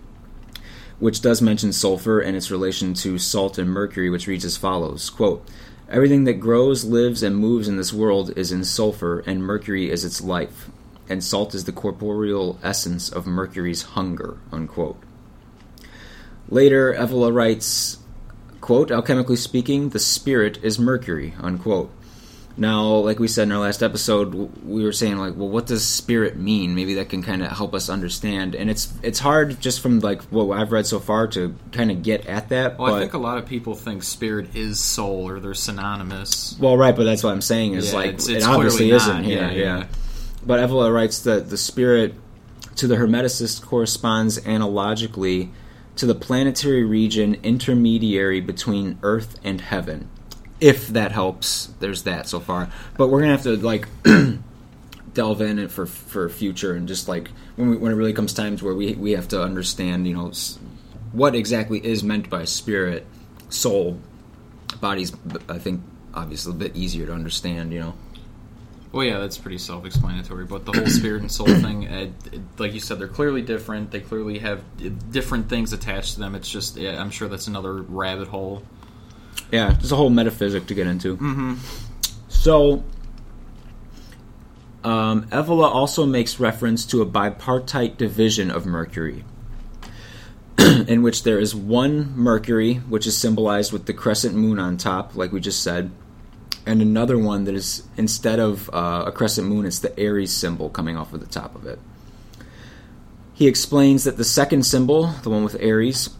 which 0.99 1.21
does 1.21 1.41
mention 1.41 1.73
sulfur 1.73 2.19
and 2.19 2.37
its 2.37 2.51
relation 2.51 2.93
to 2.93 3.17
salt 3.17 3.57
and 3.57 3.69
mercury, 3.69 4.09
which 4.09 4.27
reads 4.27 4.45
as 4.45 4.55
follows: 4.55 5.09
"Quote: 5.09 5.45
Everything 5.89 6.25
that 6.25 6.33
grows, 6.33 6.85
lives, 6.85 7.23
and 7.23 7.35
moves 7.35 7.67
in 7.67 7.75
this 7.75 7.91
world 7.91 8.37
is 8.37 8.51
in 8.51 8.63
sulfur, 8.63 9.23
and 9.25 9.43
mercury 9.43 9.89
is 9.89 10.05
its 10.05 10.21
life, 10.21 10.69
and 11.09 11.23
salt 11.23 11.55
is 11.55 11.63
the 11.63 11.71
corporeal 11.71 12.59
essence 12.61 13.09
of 13.09 13.25
mercury's 13.25 13.81
hunger." 13.81 14.37
Unquote. 14.51 15.01
Later, 16.49 16.93
Evola 16.93 17.33
writes, 17.33 17.97
quote, 18.61 18.89
alchemically 18.89 19.37
speaking, 19.37 19.89
the 19.89 19.99
spirit 19.99 20.59
is 20.63 20.79
mercury, 20.79 21.33
unquote. 21.39 21.91
Now, 22.57 22.95
like 22.95 23.19
we 23.19 23.29
said 23.29 23.43
in 23.43 23.53
our 23.53 23.59
last 23.59 23.81
episode, 23.81 24.33
we 24.65 24.83
were 24.83 24.91
saying 24.91 25.17
like, 25.17 25.33
well, 25.37 25.47
what 25.47 25.65
does 25.67 25.85
spirit 25.87 26.35
mean? 26.35 26.75
Maybe 26.75 26.95
that 26.95 27.07
can 27.07 27.23
kind 27.23 27.41
of 27.41 27.49
help 27.51 27.73
us 27.73 27.87
understand. 27.87 28.53
And 28.53 28.69
it's 28.69 28.91
it's 29.01 29.19
hard 29.19 29.61
just 29.61 29.79
from 29.79 29.99
like 30.01 30.23
what 30.23 30.59
I've 30.59 30.73
read 30.73 30.85
so 30.85 30.99
far 30.99 31.27
to 31.27 31.55
kind 31.71 31.89
of 31.89 32.03
get 32.03 32.25
at 32.25 32.49
that. 32.49 32.77
Well, 32.77 32.91
but, 32.91 32.95
I 32.97 32.99
think 32.99 33.13
a 33.13 33.17
lot 33.17 33.37
of 33.37 33.45
people 33.45 33.75
think 33.75 34.03
spirit 34.03 34.55
is 34.55 34.77
soul 34.77 35.29
or 35.29 35.39
they're 35.39 35.53
synonymous. 35.53 36.57
well, 36.59 36.75
right, 36.75 36.93
but 36.93 37.05
that's 37.05 37.23
what 37.23 37.31
I'm 37.31 37.41
saying 37.41 37.75
is 37.75 37.89
Yeah, 37.93 37.95
like 37.97 38.07
it's- 38.15 38.27
it 38.27 38.43
obviously 38.43 38.91
isn't 38.91 39.15
not. 39.17 39.23
here. 39.23 39.39
Yeah, 39.39 39.51
Yeah, 39.51 39.77
yeah. 39.77 39.85
But 40.45 40.59
Evola 40.59 40.93
writes 40.93 41.19
that 41.19 41.49
the 41.49 41.57
spirit 41.57 42.13
to 42.75 42.87
the 42.87 42.95
Hermeticist 42.97 43.61
corresponds 43.61 44.37
analogically 44.45 45.51
to 45.99 46.05
the 46.05 46.15
planetary 46.15 46.85
region 46.85 47.35
intermediary 47.43 48.39
between 48.39 48.97
Earth 49.03 49.37
and 49.43 49.59
heaven. 49.59 50.09
If 50.61 50.87
that 50.87 51.11
helps, 51.11 51.73
there's 51.81 52.03
that 52.03 52.25
so 52.25 52.39
far. 52.39 52.69
But 52.97 53.09
we're 53.09 53.19
gonna 53.19 53.33
have 53.33 53.43
to 53.43 53.57
like 53.57 53.85
delve 55.13 55.41
in 55.41 55.59
it 55.59 55.71
for 55.71 55.85
for 55.85 56.29
future 56.29 56.73
and 56.73 56.87
just 56.87 57.09
like 57.09 57.29
when 57.57 57.71
we, 57.71 57.75
when 57.75 57.91
it 57.91 57.95
really 57.95 58.13
comes 58.13 58.33
time 58.33 58.55
to 58.55 58.63
where 58.65 58.73
we 58.73 58.93
we 58.93 59.11
have 59.11 59.27
to 59.29 59.43
understand, 59.43 60.07
you 60.07 60.13
know, 60.13 60.31
what 61.11 61.35
exactly 61.35 61.85
is 61.85 62.01
meant 62.01 62.29
by 62.29 62.45
spirit, 62.45 63.05
soul, 63.49 63.99
bodies. 64.79 65.11
I 65.49 65.57
think 65.57 65.81
obviously 66.13 66.53
a 66.53 66.55
bit 66.55 66.77
easier 66.77 67.07
to 67.07 67.13
understand. 67.13 67.73
You 67.73 67.79
know. 67.79 67.93
Well, 68.91 69.03
yeah, 69.05 69.19
that's 69.19 69.37
pretty 69.37 69.59
self-explanatory. 69.59 70.45
But 70.45 70.65
the 70.65 70.71
whole 70.71 70.87
spirit 70.87 71.21
and 71.21 71.31
soul 71.31 71.45
thing, 71.45 71.87
uh, 71.87 72.07
it- 72.31 72.41
like 72.57 72.73
you 72.73 72.79
said, 72.79 72.97
they're 72.99 73.07
clearly 73.07 73.41
different. 73.43 73.91
They 73.91 73.99
clearly 73.99 74.39
have 74.39 74.63
different 75.11 75.47
things 75.47 75.73
attached 75.73 76.15
to 76.15 76.19
them. 76.19 76.33
It's 76.33 76.49
just, 76.49 76.75
yeah, 76.75 76.99
I'm 76.99 77.11
sure 77.11 77.27
that's 77.27 77.47
another 77.47 77.73
rabbit 77.73 78.29
hole. 78.29 78.63
Yeah, 79.51 79.73
there's 79.73 79.91
a 79.91 79.95
whole 79.95 80.09
metaphysic 80.09 80.65
to 80.67 80.73
get 80.73 80.87
into. 80.87 81.17
Mm-hmm. 81.17 81.55
So, 82.29 82.83
um, 84.83 85.23
Evola 85.27 85.65
also 85.71 86.05
makes 86.05 86.39
reference 86.39 86.85
to 86.87 87.01
a 87.01 87.05
bipartite 87.05 87.97
division 87.97 88.49
of 88.49 88.65
Mercury, 88.65 89.23
in 90.57 91.01
which 91.03 91.23
there 91.23 91.39
is 91.39 91.53
one 91.53 92.15
Mercury, 92.15 92.75
which 92.75 93.05
is 93.05 93.17
symbolized 93.17 93.71
with 93.71 93.85
the 93.85 93.93
crescent 93.93 94.35
moon 94.35 94.57
on 94.59 94.77
top, 94.77 95.15
like 95.15 95.31
we 95.31 95.39
just 95.39 95.61
said, 95.61 95.91
and 96.69 96.83
another 96.83 97.17
one 97.17 97.45
that 97.45 97.55
is, 97.55 97.81
instead 97.97 98.37
of 98.37 98.69
uh, 98.69 99.05
a 99.07 99.11
crescent 99.11 99.47
moon, 99.47 99.65
it's 99.65 99.79
the 99.79 99.99
Aries 99.99 100.31
symbol 100.31 100.69
coming 100.69 100.95
off 100.95 101.13
of 101.13 101.19
the 101.19 101.25
top 101.25 101.55
of 101.55 101.65
it. 101.65 101.79
He 103.33 103.47
explains 103.47 104.03
that 104.03 104.17
the 104.17 104.23
second 104.23 104.67
symbol, 104.67 105.07
the 105.23 105.31
one 105.31 105.43
with 105.43 105.57
Aries, 105.59 106.11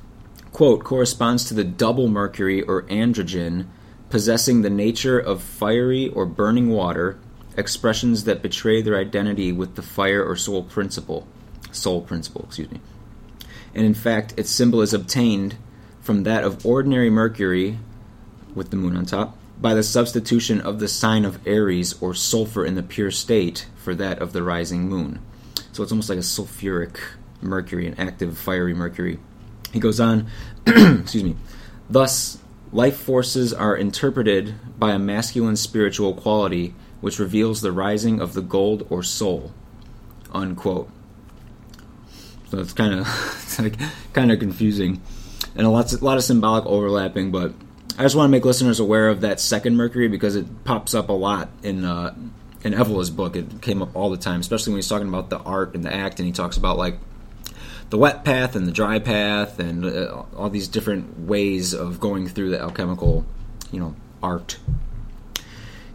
quote, 0.51 0.83
corresponds 0.83 1.45
to 1.45 1.53
the 1.53 1.63
double 1.63 2.07
Mercury 2.07 2.63
or 2.63 2.81
androgen, 2.83 3.67
possessing 4.09 4.63
the 4.63 4.71
nature 4.71 5.19
of 5.19 5.43
fiery 5.43 6.07
or 6.07 6.25
burning 6.25 6.69
water, 6.69 7.19
expressions 7.55 8.23
that 8.23 8.41
betray 8.41 8.81
their 8.81 8.97
identity 8.97 9.51
with 9.51 9.75
the 9.75 9.83
fire 9.83 10.23
or 10.23 10.35
soul 10.35 10.63
principle. 10.63 11.27
Soul 11.71 12.01
principle, 12.01 12.45
excuse 12.47 12.71
me. 12.71 12.81
And 13.75 13.85
in 13.85 13.93
fact, 13.93 14.33
its 14.35 14.49
symbol 14.49 14.81
is 14.81 14.95
obtained 14.95 15.57
from 16.01 16.23
that 16.23 16.43
of 16.43 16.65
ordinary 16.65 17.11
Mercury, 17.11 17.77
with 18.55 18.71
the 18.71 18.77
moon 18.77 18.97
on 18.97 19.05
top, 19.05 19.37
by 19.61 19.73
the 19.73 19.83
substitution 19.83 20.61
of 20.61 20.79
the 20.79 20.87
sign 20.87 21.25
of 21.25 21.45
Aries 21.45 22.01
or 22.01 22.13
sulfur 22.13 22.65
in 22.65 22.75
the 22.75 22.83
pure 22.83 23.11
state 23.11 23.67
for 23.75 23.93
that 23.95 24.19
of 24.19 24.33
the 24.33 24.43
rising 24.43 24.87
moon. 24.87 25.19
So 25.71 25.83
it's 25.83 25.91
almost 25.91 26.09
like 26.09 26.17
a 26.17 26.21
sulfuric 26.21 26.97
Mercury, 27.41 27.87
an 27.87 27.95
active, 27.97 28.37
fiery 28.37 28.73
Mercury. 28.73 29.19
He 29.71 29.79
goes 29.79 29.99
on, 29.99 30.27
excuse 30.67 31.23
me. 31.23 31.35
Thus, 31.89 32.39
life 32.71 32.97
forces 32.97 33.53
are 33.53 33.75
interpreted 33.75 34.55
by 34.77 34.91
a 34.91 34.99
masculine 34.99 35.55
spiritual 35.55 36.13
quality 36.13 36.73
which 37.01 37.19
reveals 37.19 37.61
the 37.61 37.71
rising 37.71 38.19
of 38.19 38.33
the 38.33 38.41
gold 38.41 38.85
or 38.89 39.03
soul. 39.03 39.53
Unquote. 40.33 40.89
So 42.49 42.59
it's 42.59 42.73
kind 42.73 42.93
of 42.93 43.59
like 43.59 43.75
kind 44.13 44.31
of 44.31 44.39
confusing, 44.39 45.01
and 45.55 45.65
a 45.65 45.69
lot 45.69 45.91
a 45.93 46.03
lot 46.03 46.17
of 46.17 46.23
symbolic 46.23 46.65
overlapping. 46.65 47.31
But 47.31 47.53
I 47.99 48.03
just 48.03 48.15
want 48.15 48.29
to 48.29 48.31
make 48.31 48.45
listeners 48.45 48.79
aware 48.79 49.09
of 49.09 49.21
that 49.21 49.41
second 49.41 49.75
Mercury 49.75 50.07
because 50.07 50.37
it 50.37 50.63
pops 50.63 50.93
up 50.93 51.09
a 51.09 51.13
lot 51.13 51.49
in 51.63 51.83
uh, 51.83 52.15
in 52.63 52.73
Evola's 52.73 53.09
book. 53.09 53.35
It 53.35 53.61
came 53.61 53.81
up 53.81 53.93
all 53.93 54.09
the 54.09 54.15
time, 54.15 54.39
especially 54.39 54.71
when 54.71 54.77
he's 54.77 54.87
talking 54.87 55.09
about 55.09 55.29
the 55.29 55.39
art 55.39 55.75
and 55.75 55.83
the 55.83 55.93
act, 55.93 56.17
and 56.21 56.25
he 56.25 56.31
talks 56.31 56.55
about 56.55 56.77
like 56.77 56.97
the 57.89 57.97
wet 57.97 58.23
path 58.23 58.55
and 58.55 58.65
the 58.65 58.71
dry 58.71 58.99
path 58.99 59.59
and 59.59 59.83
uh, 59.83 60.23
all 60.37 60.49
these 60.49 60.69
different 60.69 61.19
ways 61.19 61.73
of 61.73 61.99
going 61.99 62.29
through 62.29 62.51
the 62.51 62.59
alchemical, 62.61 63.25
you 63.69 63.81
know, 63.81 63.93
art. 64.23 64.59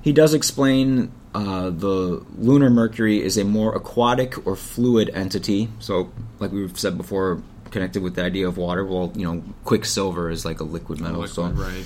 He 0.03 0.13
does 0.13 0.35
explain 0.35 1.11
uh, 1.35 1.71
the 1.71 2.23
lunar 2.37 2.69
Mercury 2.69 3.23
is 3.23 3.39
a 3.39 3.45
more 3.45 3.75
aquatic 3.75 4.47
or 4.47 4.57
fluid 4.57 5.09
entity. 5.15 5.71
So, 5.79 6.13
like 6.39 6.53
we've 6.53 6.79
said 6.79 6.99
before, 6.99 7.43
connected 7.75 8.05
with 8.05 8.15
the 8.15 8.23
idea 8.23 8.47
of 8.47 8.57
water. 8.57 8.87
Well, 8.87 9.13
you 9.17 9.25
know, 9.27 9.43
quicksilver 9.65 10.31
is 10.31 10.45
like 10.45 10.61
a 10.61 10.65
liquid 10.65 11.01
metal. 11.01 11.27
so, 11.27 11.49
right. 11.49 11.85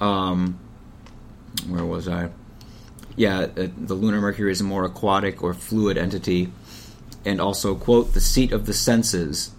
um, 0.00 0.58
where 1.68 1.84
was 1.84 2.08
I? 2.08 2.30
Yeah, 3.16 3.40
uh, 3.40 3.68
the 3.76 3.94
lunar 3.94 4.18
Mercury 4.18 4.50
is 4.50 4.62
a 4.62 4.64
more 4.64 4.86
aquatic 4.86 5.42
or 5.42 5.52
fluid 5.52 5.98
entity, 5.98 6.50
and 7.26 7.38
also 7.38 7.74
quote 7.74 8.14
the 8.14 8.20
seat 8.20 8.50
of 8.50 8.64
the 8.64 8.72
senses, 8.72 9.50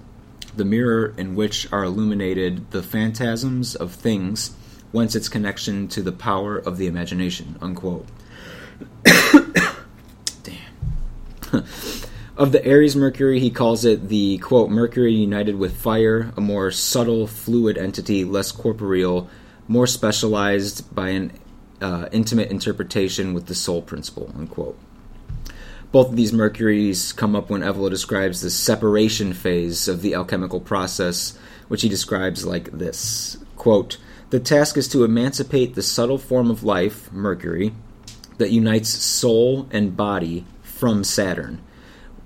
the 0.56 0.66
mirror 0.66 1.14
in 1.16 1.36
which 1.36 1.72
are 1.72 1.84
illuminated 1.84 2.72
the 2.72 2.82
phantasms 2.82 3.76
of 3.76 3.94
things, 3.94 4.56
whence 4.92 5.16
its 5.16 5.30
connection 5.30 5.88
to 5.90 6.02
the 6.02 6.12
power 6.12 6.58
of 6.58 6.78
the 6.78 6.88
imagination. 6.88 7.56
Unquote. 7.62 8.08
Damn. 10.44 10.58
of 12.38 12.52
the 12.52 12.64
Aries 12.64 12.96
Mercury, 12.96 13.40
he 13.40 13.50
calls 13.50 13.84
it 13.84 14.10
the 14.10 14.38
quote 14.38 14.70
Mercury 14.70 15.14
united 15.14 15.56
with 15.56 15.76
fire, 15.76 16.32
a 16.38 16.42
more 16.42 16.70
subtle, 16.70 17.26
fluid 17.26 17.78
entity, 17.78 18.24
less 18.24 18.52
corporeal, 18.52 19.28
more 19.68 19.88
specialized 19.88 20.94
by 20.94 21.10
an 21.10 21.32
uh, 21.82 22.08
intimate 22.12 22.52
interpretation 22.52 23.34
with 23.34 23.48
the 23.48 23.56
soul 23.56 23.82
principle. 23.82 24.32
Unquote. 24.38 24.78
Both 25.92 26.10
of 26.10 26.16
these 26.16 26.32
Mercuries 26.32 27.12
come 27.12 27.36
up 27.36 27.50
when 27.50 27.62
Evola 27.62 27.90
describes 27.90 28.42
the 28.42 28.52
separation 28.52 29.34
phase 29.34 29.88
of 29.88 30.02
the 30.02 30.14
alchemical 30.14 30.60
process, 30.60 31.38
which 31.70 31.82
he 31.82 31.90
describes 31.90 32.46
like 32.46 32.72
this 32.72 33.38
quote, 33.56 33.98
The 34.30 34.40
task 34.40 34.78
is 34.78 34.88
to 34.90 35.04
emancipate 35.04 35.74
the 35.74 35.82
subtle 35.82 36.20
form 36.20 36.52
of 36.52 36.64
life, 36.64 37.12
Mercury, 37.12 37.74
that 38.38 38.52
unites 38.52 38.90
soul 38.90 39.68
and 39.72 39.98
body 39.98 40.46
from 40.62 41.04
Saturn, 41.04 41.62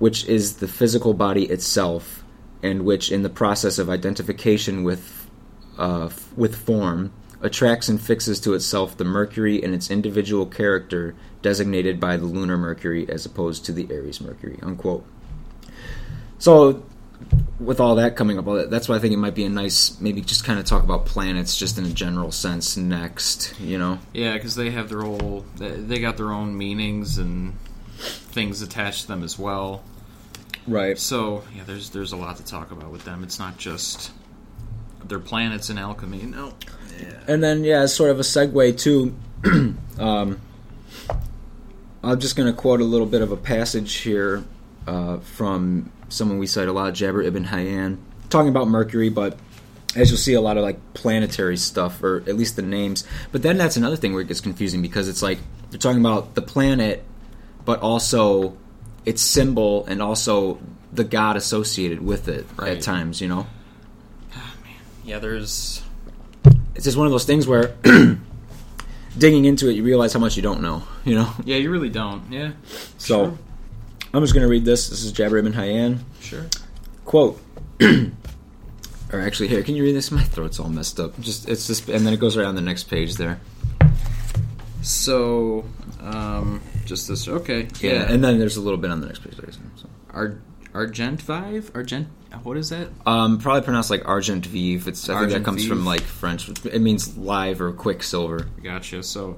which 0.01 0.25
is 0.25 0.55
the 0.55 0.67
physical 0.67 1.13
body 1.13 1.43
itself, 1.43 2.23
and 2.63 2.83
which, 2.83 3.11
in 3.11 3.21
the 3.21 3.29
process 3.29 3.77
of 3.77 3.87
identification 3.87 4.83
with, 4.83 5.29
uh, 5.77 6.05
f- 6.05 6.33
with 6.35 6.55
form, 6.55 7.13
attracts 7.39 7.87
and 7.87 8.01
fixes 8.01 8.39
to 8.39 8.55
itself 8.55 8.97
the 8.97 9.03
Mercury 9.03 9.61
and 9.63 9.75
its 9.75 9.91
individual 9.91 10.47
character 10.47 11.13
designated 11.43 11.99
by 11.99 12.17
the 12.17 12.25
lunar 12.25 12.57
Mercury 12.57 13.07
as 13.07 13.27
opposed 13.27 13.63
to 13.65 13.71
the 13.71 13.87
Aries 13.91 14.19
Mercury. 14.19 14.57
Unquote. 14.63 15.05
So, 16.39 16.81
with 17.59 17.79
all 17.79 17.93
that 17.97 18.15
coming 18.15 18.39
up, 18.39 18.71
that's 18.71 18.89
why 18.89 18.95
I 18.95 18.99
think 18.99 19.13
it 19.13 19.17
might 19.17 19.35
be 19.35 19.45
a 19.45 19.49
nice, 19.49 20.01
maybe 20.01 20.21
just 20.21 20.43
kind 20.43 20.57
of 20.57 20.65
talk 20.65 20.81
about 20.81 21.05
planets 21.05 21.55
just 21.55 21.77
in 21.77 21.85
a 21.85 21.91
general 21.91 22.31
sense 22.31 22.75
next, 22.75 23.53
you 23.59 23.77
know? 23.77 23.99
Yeah, 24.13 24.33
because 24.33 24.55
they 24.55 24.71
have 24.71 24.89
their 24.89 25.01
whole, 25.01 25.45
they 25.57 25.99
got 25.99 26.17
their 26.17 26.31
own 26.31 26.57
meanings 26.57 27.19
and 27.19 27.53
things 28.01 28.61
attached 28.61 29.03
to 29.03 29.07
them 29.07 29.23
as 29.23 29.37
well. 29.37 29.83
Right. 30.67 30.97
So 30.97 31.43
yeah, 31.55 31.63
there's 31.65 31.89
there's 31.89 32.11
a 32.11 32.17
lot 32.17 32.37
to 32.37 32.45
talk 32.45 32.71
about 32.71 32.91
with 32.91 33.03
them. 33.05 33.23
It's 33.23 33.39
not 33.39 33.57
just 33.57 34.11
their 35.03 35.19
planets 35.19 35.69
and 35.69 35.79
alchemy. 35.79 36.23
No. 36.23 36.53
Yeah. 36.99 37.19
And 37.27 37.43
then, 37.43 37.63
yeah, 37.63 37.81
as 37.81 37.93
sort 37.93 38.11
of 38.11 38.19
a 38.19 38.23
segue 38.23 38.77
too, 38.77 39.15
um, 39.99 40.39
I'm 42.03 42.19
just 42.19 42.35
going 42.35 42.51
to 42.51 42.57
quote 42.57 42.81
a 42.81 42.85
little 42.85 43.07
bit 43.07 43.21
of 43.21 43.31
a 43.31 43.37
passage 43.37 43.95
here 43.95 44.43
uh, 44.87 45.17
from 45.19 45.91
someone 46.09 46.37
we 46.37 46.47
cite 46.47 46.67
a 46.67 46.73
lot, 46.73 46.93
Jabir 46.93 47.23
ibn 47.25 47.45
Hayyan, 47.45 47.97
talking 48.29 48.49
about 48.49 48.67
Mercury, 48.67 49.09
but 49.09 49.37
as 49.95 50.09
you'll 50.09 50.17
see, 50.17 50.33
a 50.33 50.41
lot 50.41 50.57
of 50.57 50.63
like 50.63 50.79
planetary 50.93 51.57
stuff, 51.57 52.01
or 52.01 52.17
at 52.27 52.35
least 52.35 52.55
the 52.55 52.61
names. 52.61 53.03
But 53.31 53.43
then 53.43 53.57
that's 53.57 53.77
another 53.77 53.95
thing 53.95 54.13
where 54.13 54.21
it 54.21 54.27
gets 54.27 54.41
confusing 54.41 54.81
because 54.81 55.07
it's 55.07 55.21
like 55.21 55.39
they're 55.69 55.79
talking 55.79 55.99
about 55.99 56.35
the 56.35 56.41
planet, 56.41 57.03
but 57.65 57.79
also 57.81 58.57
its 59.05 59.21
symbol 59.21 59.85
and 59.87 60.01
also 60.01 60.59
the 60.93 61.03
god 61.03 61.35
associated 61.37 62.01
with 62.03 62.27
it 62.27 62.45
Right. 62.57 62.77
at 62.77 62.81
times, 62.83 63.21
you 63.21 63.27
know? 63.27 63.47
Yeah, 65.03 65.19
there's 65.19 65.81
it's 66.75 66.85
just 66.85 66.97
one 66.97 67.07
of 67.07 67.11
those 67.11 67.25
things 67.25 67.47
where 67.47 67.75
digging 69.17 69.45
into 69.45 69.67
it, 69.69 69.73
you 69.73 69.83
realize 69.83 70.13
how 70.13 70.19
much 70.19 70.35
you 70.37 70.41
don't 70.43 70.61
know. 70.61 70.83
You 71.03 71.15
know. 71.15 71.29
yeah, 71.43 71.57
you 71.57 71.71
really 71.71 71.89
don't. 71.89 72.31
Yeah. 72.31 72.51
So 72.97 73.25
Sure. 73.25 73.37
I'm 74.13 74.21
just 74.23 74.33
going 74.33 74.43
to 74.43 74.49
read 74.49 74.63
this. 74.65 74.89
This 74.89 75.03
is 75.03 75.11
Jabir 75.13 75.39
ibn 75.39 75.53
Hayyan. 75.53 75.99
Sure. 76.21 76.45
Quote. 77.05 77.41
or 77.81 79.19
actually, 79.19 79.47
here, 79.47 79.63
can 79.63 79.75
you 79.75 79.83
read 79.83 79.95
this? 79.95 80.11
My 80.11 80.23
throat's 80.23 80.59
all 80.59 80.69
messed 80.69 80.99
up. 80.99 81.19
Just 81.19 81.49
it's 81.49 81.65
just, 81.67 81.89
and 81.89 82.05
then 82.05 82.13
it 82.13 82.19
goes 82.19 82.37
right 82.37 82.45
on 82.45 82.55
the 82.55 82.61
next 82.61 82.83
page 82.85 83.15
there. 83.15 83.39
So, 84.81 85.65
um, 86.01 86.61
just 86.85 87.07
this. 87.07 87.27
Okay. 87.27 87.67
Yeah, 87.79 88.11
and 88.11 88.23
then 88.23 88.39
there's 88.39 88.57
a 88.57 88.61
little 88.61 88.77
bit 88.77 88.91
on 88.91 89.01
the 89.01 89.07
next 89.07 89.23
page. 89.23 89.35
There, 89.37 89.49
so. 89.75 89.89
Ar- 90.11 90.41
Argent 90.73 91.21
Vive? 91.21 91.71
Argent. 91.73 92.07
What 92.43 92.57
is 92.57 92.69
that? 92.69 92.87
Um, 93.05 93.39
probably 93.39 93.61
pronounced 93.61 93.89
like 93.89 94.07
argent 94.07 94.45
vive. 94.45 94.87
It's 94.87 95.03
I 95.09 95.13
think 95.13 95.19
that 95.19 95.23
Argent 95.23 95.45
comes 95.45 95.67
from 95.67 95.85
like 95.85 96.01
French. 96.01 96.47
It 96.65 96.81
means 96.81 97.17
live 97.17 97.59
or 97.59 97.73
quicksilver. 97.73 98.47
Gotcha. 98.63 99.03
So, 99.03 99.37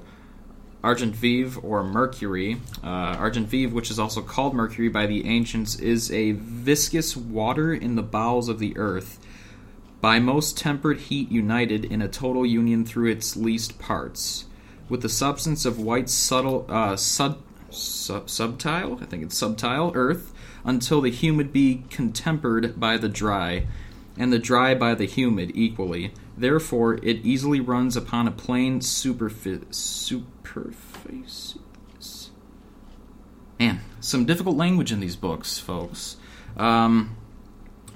Argent 0.84 1.16
Vive 1.16 1.58
or 1.64 1.82
Mercury. 1.82 2.60
Uh, 2.84 2.86
Argent 3.18 3.48
Vive, 3.48 3.72
which 3.72 3.90
is 3.90 3.98
also 3.98 4.22
called 4.22 4.54
Mercury 4.54 4.88
by 4.88 5.06
the 5.06 5.26
ancients, 5.26 5.74
is 5.76 6.12
a 6.12 6.32
viscous 6.32 7.16
water 7.16 7.74
in 7.74 7.96
the 7.96 8.02
bowels 8.02 8.48
of 8.48 8.58
the 8.60 8.76
earth, 8.76 9.18
by 10.00 10.20
most 10.20 10.56
tempered 10.56 10.98
heat 11.00 11.32
united 11.32 11.84
in 11.86 12.00
a 12.00 12.08
total 12.08 12.46
union 12.46 12.84
through 12.84 13.10
its 13.10 13.36
least 13.36 13.78
parts, 13.78 14.44
with 14.88 15.02
the 15.02 15.08
substance 15.08 15.64
of 15.64 15.78
white 15.78 16.08
subtle 16.08 16.66
uh, 16.68 16.96
sub, 16.96 17.40
sub 17.70 18.28
subtile. 18.28 18.98
I 19.00 19.06
think 19.06 19.22
it's 19.22 19.36
subtile 19.36 19.92
earth 19.94 20.32
until 20.64 21.00
the 21.00 21.10
humid 21.10 21.52
be 21.52 21.84
contempered 21.90 22.78
by 22.78 22.96
the 22.96 23.08
dry, 23.08 23.66
and 24.16 24.32
the 24.32 24.38
dry 24.38 24.74
by 24.74 24.94
the 24.94 25.06
humid 25.06 25.52
equally, 25.54 26.12
Therefore, 26.36 26.94
it 26.94 27.24
easily 27.24 27.60
runs 27.60 27.96
upon 27.96 28.26
a 28.26 28.32
plain 28.32 28.80
superfi- 28.80 29.64
superface. 29.66 31.58
Man, 33.60 33.80
some 34.00 34.24
difficult 34.24 34.56
language 34.56 34.90
in 34.90 34.98
these 35.00 35.14
books, 35.14 35.58
folks. 35.58 36.16
Um, 36.56 37.16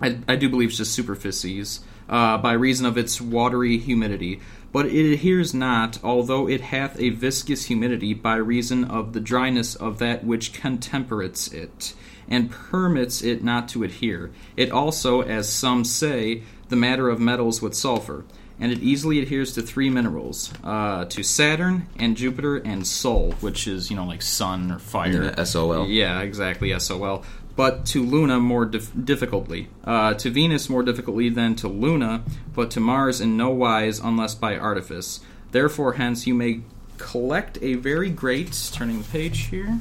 I, 0.01 0.19
I 0.29 0.37
do 0.37 0.49
believe 0.49 0.69
it's 0.69 0.79
just 0.79 0.93
superficies, 0.93 1.81
uh, 2.09 2.39
by 2.39 2.53
reason 2.53 2.87
of 2.87 2.97
its 2.97 3.21
watery 3.21 3.77
humidity. 3.79 4.41
But 4.73 4.87
it 4.87 5.13
adheres 5.13 5.55
not, 5.55 5.99
although 6.05 6.49
it 6.49 6.61
hath 6.61 6.99
a 7.01 7.11
viscous 7.11 7.67
humidity, 7.67 8.13
by 8.15 8.37
reason 8.37 8.85
of 8.85 9.13
the 9.13 9.21
dryness 9.21 9.75
of 9.75 9.99
that 9.99 10.25
which 10.25 10.53
contemperates 10.53 11.49
it, 11.49 11.95
and 12.29 12.51
permits 12.51 13.23
it 13.23 13.43
not 13.43 13.69
to 13.71 13.83
adhere. 13.83 14.31
It 14.57 14.71
also, 14.71 15.23
as 15.23 15.49
some 15.51 15.85
say, 15.85 16.43
the 16.69 16.77
matter 16.77 17.09
of 17.09 17.19
metals 17.19 17.63
with 17.63 17.75
sulfur, 17.75 18.25
and 18.61 18.73
it 18.73 18.81
easily 18.81 19.21
adheres 19.21 19.55
to 19.55 19.63
three 19.63 19.89
minerals, 19.89 20.53
uh, 20.65 21.05
to 21.07 21.23
Saturn 21.23 21.87
and 21.97 22.17
Jupiter 22.17 22.57
and 22.57 22.87
Sol, 22.87 23.33
which 23.41 23.67
is 23.67 23.91
you 23.91 23.97
know 23.97 24.05
like 24.05 24.21
sun 24.21 24.73
or 24.73 24.79
fire. 24.79 25.35
Yeah, 25.37 25.45
SOL. 25.45 25.87
Yeah, 25.87 26.21
exactly, 26.21 26.79
SOL. 26.79 27.25
But 27.59 27.87
to 27.87 28.05
Luna 28.05 28.39
more 28.39 28.67
dif- 28.67 28.93
difficultly. 29.05 29.69
Uh, 29.83 30.15
to 30.15 30.31
Venus 30.31 30.69
more 30.69 30.85
difficultly 30.85 31.29
than 31.29 31.57
to 31.57 31.67
Luna, 31.67 32.23
but 32.55 32.71
to 32.71 32.79
Mars 32.79 33.21
in 33.21 33.37
no 33.37 33.51
wise 33.51 33.99
unless 33.99 34.37
by 34.37 34.57
artifice. 34.57 35.19
Therefore, 35.51 35.95
hence, 35.95 36.25
you 36.25 36.35
may 36.35 36.61
collect 36.99 37.59
a 37.61 37.75
very 37.75 38.11
great, 38.11 38.71
turning 38.73 38.99
the 38.99 39.09
page 39.09 39.47
here, 39.47 39.81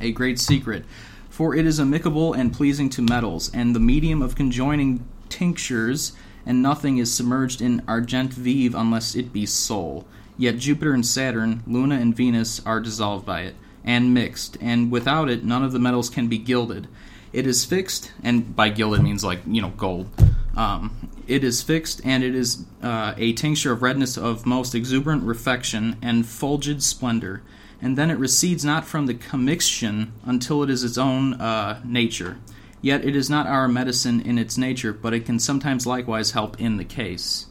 a 0.00 0.12
great 0.12 0.38
secret. 0.38 0.86
For 1.28 1.54
it 1.54 1.66
is 1.66 1.78
amicable 1.78 2.32
and 2.32 2.54
pleasing 2.54 2.88
to 2.88 3.02
metals, 3.02 3.50
and 3.52 3.76
the 3.76 3.80
medium 3.80 4.22
of 4.22 4.34
conjoining 4.34 5.06
tinctures, 5.28 6.14
and 6.46 6.62
nothing 6.62 6.96
is 6.96 7.12
submerged 7.12 7.60
in 7.60 7.82
argent 7.86 8.32
vive 8.32 8.74
unless 8.74 9.14
it 9.14 9.30
be 9.30 9.44
Sol. 9.44 10.06
Yet 10.38 10.56
Jupiter 10.56 10.94
and 10.94 11.04
Saturn, 11.04 11.62
Luna 11.66 11.96
and 11.96 12.16
Venus 12.16 12.64
are 12.64 12.80
dissolved 12.80 13.26
by 13.26 13.42
it 13.42 13.56
and 13.84 14.14
mixed, 14.14 14.58
and 14.60 14.90
without 14.90 15.28
it, 15.28 15.44
none 15.44 15.64
of 15.64 15.72
the 15.72 15.78
metals 15.78 16.10
can 16.10 16.28
be 16.28 16.38
gilded. 16.38 16.88
It 17.32 17.46
is 17.46 17.64
fixed, 17.64 18.12
and 18.22 18.54
by 18.56 18.70
gilded 18.70 19.02
means 19.02 19.24
like 19.24 19.40
you 19.46 19.62
know 19.62 19.70
gold. 19.70 20.08
Um, 20.56 21.10
it 21.26 21.44
is 21.44 21.62
fixed, 21.62 22.00
and 22.04 22.24
it 22.24 22.34
is 22.34 22.64
uh, 22.82 23.14
a 23.16 23.32
tincture 23.34 23.72
of 23.72 23.82
redness 23.82 24.16
of 24.16 24.46
most 24.46 24.74
exuberant 24.74 25.24
refection 25.24 25.96
and 26.00 26.24
fulgid 26.24 26.82
splendor, 26.82 27.42
and 27.80 27.96
then 27.96 28.10
it 28.10 28.18
recedes 28.18 28.64
not 28.64 28.86
from 28.86 29.06
the 29.06 29.14
commixtion 29.14 30.12
until 30.24 30.62
it 30.62 30.70
is 30.70 30.82
its 30.82 30.98
own 30.98 31.34
uh, 31.34 31.80
nature. 31.84 32.38
Yet 32.80 33.04
it 33.04 33.14
is 33.14 33.28
not 33.28 33.46
our 33.46 33.68
medicine 33.68 34.20
in 34.20 34.38
its 34.38 34.56
nature, 34.56 34.92
but 34.92 35.12
it 35.12 35.26
can 35.26 35.38
sometimes 35.38 35.86
likewise 35.86 36.30
help 36.30 36.60
in 36.60 36.76
the 36.76 36.84
case. 36.84 37.46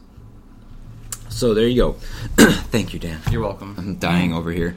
So 1.30 1.54
there 1.54 1.68
you 1.68 1.76
go. 1.76 1.92
Thank 2.72 2.94
you, 2.94 3.00
Dan. 3.00 3.20
You're 3.30 3.42
welcome. 3.42 3.76
I'm 3.78 3.98
dying 3.98 4.34
over 4.34 4.52
here. 4.52 4.76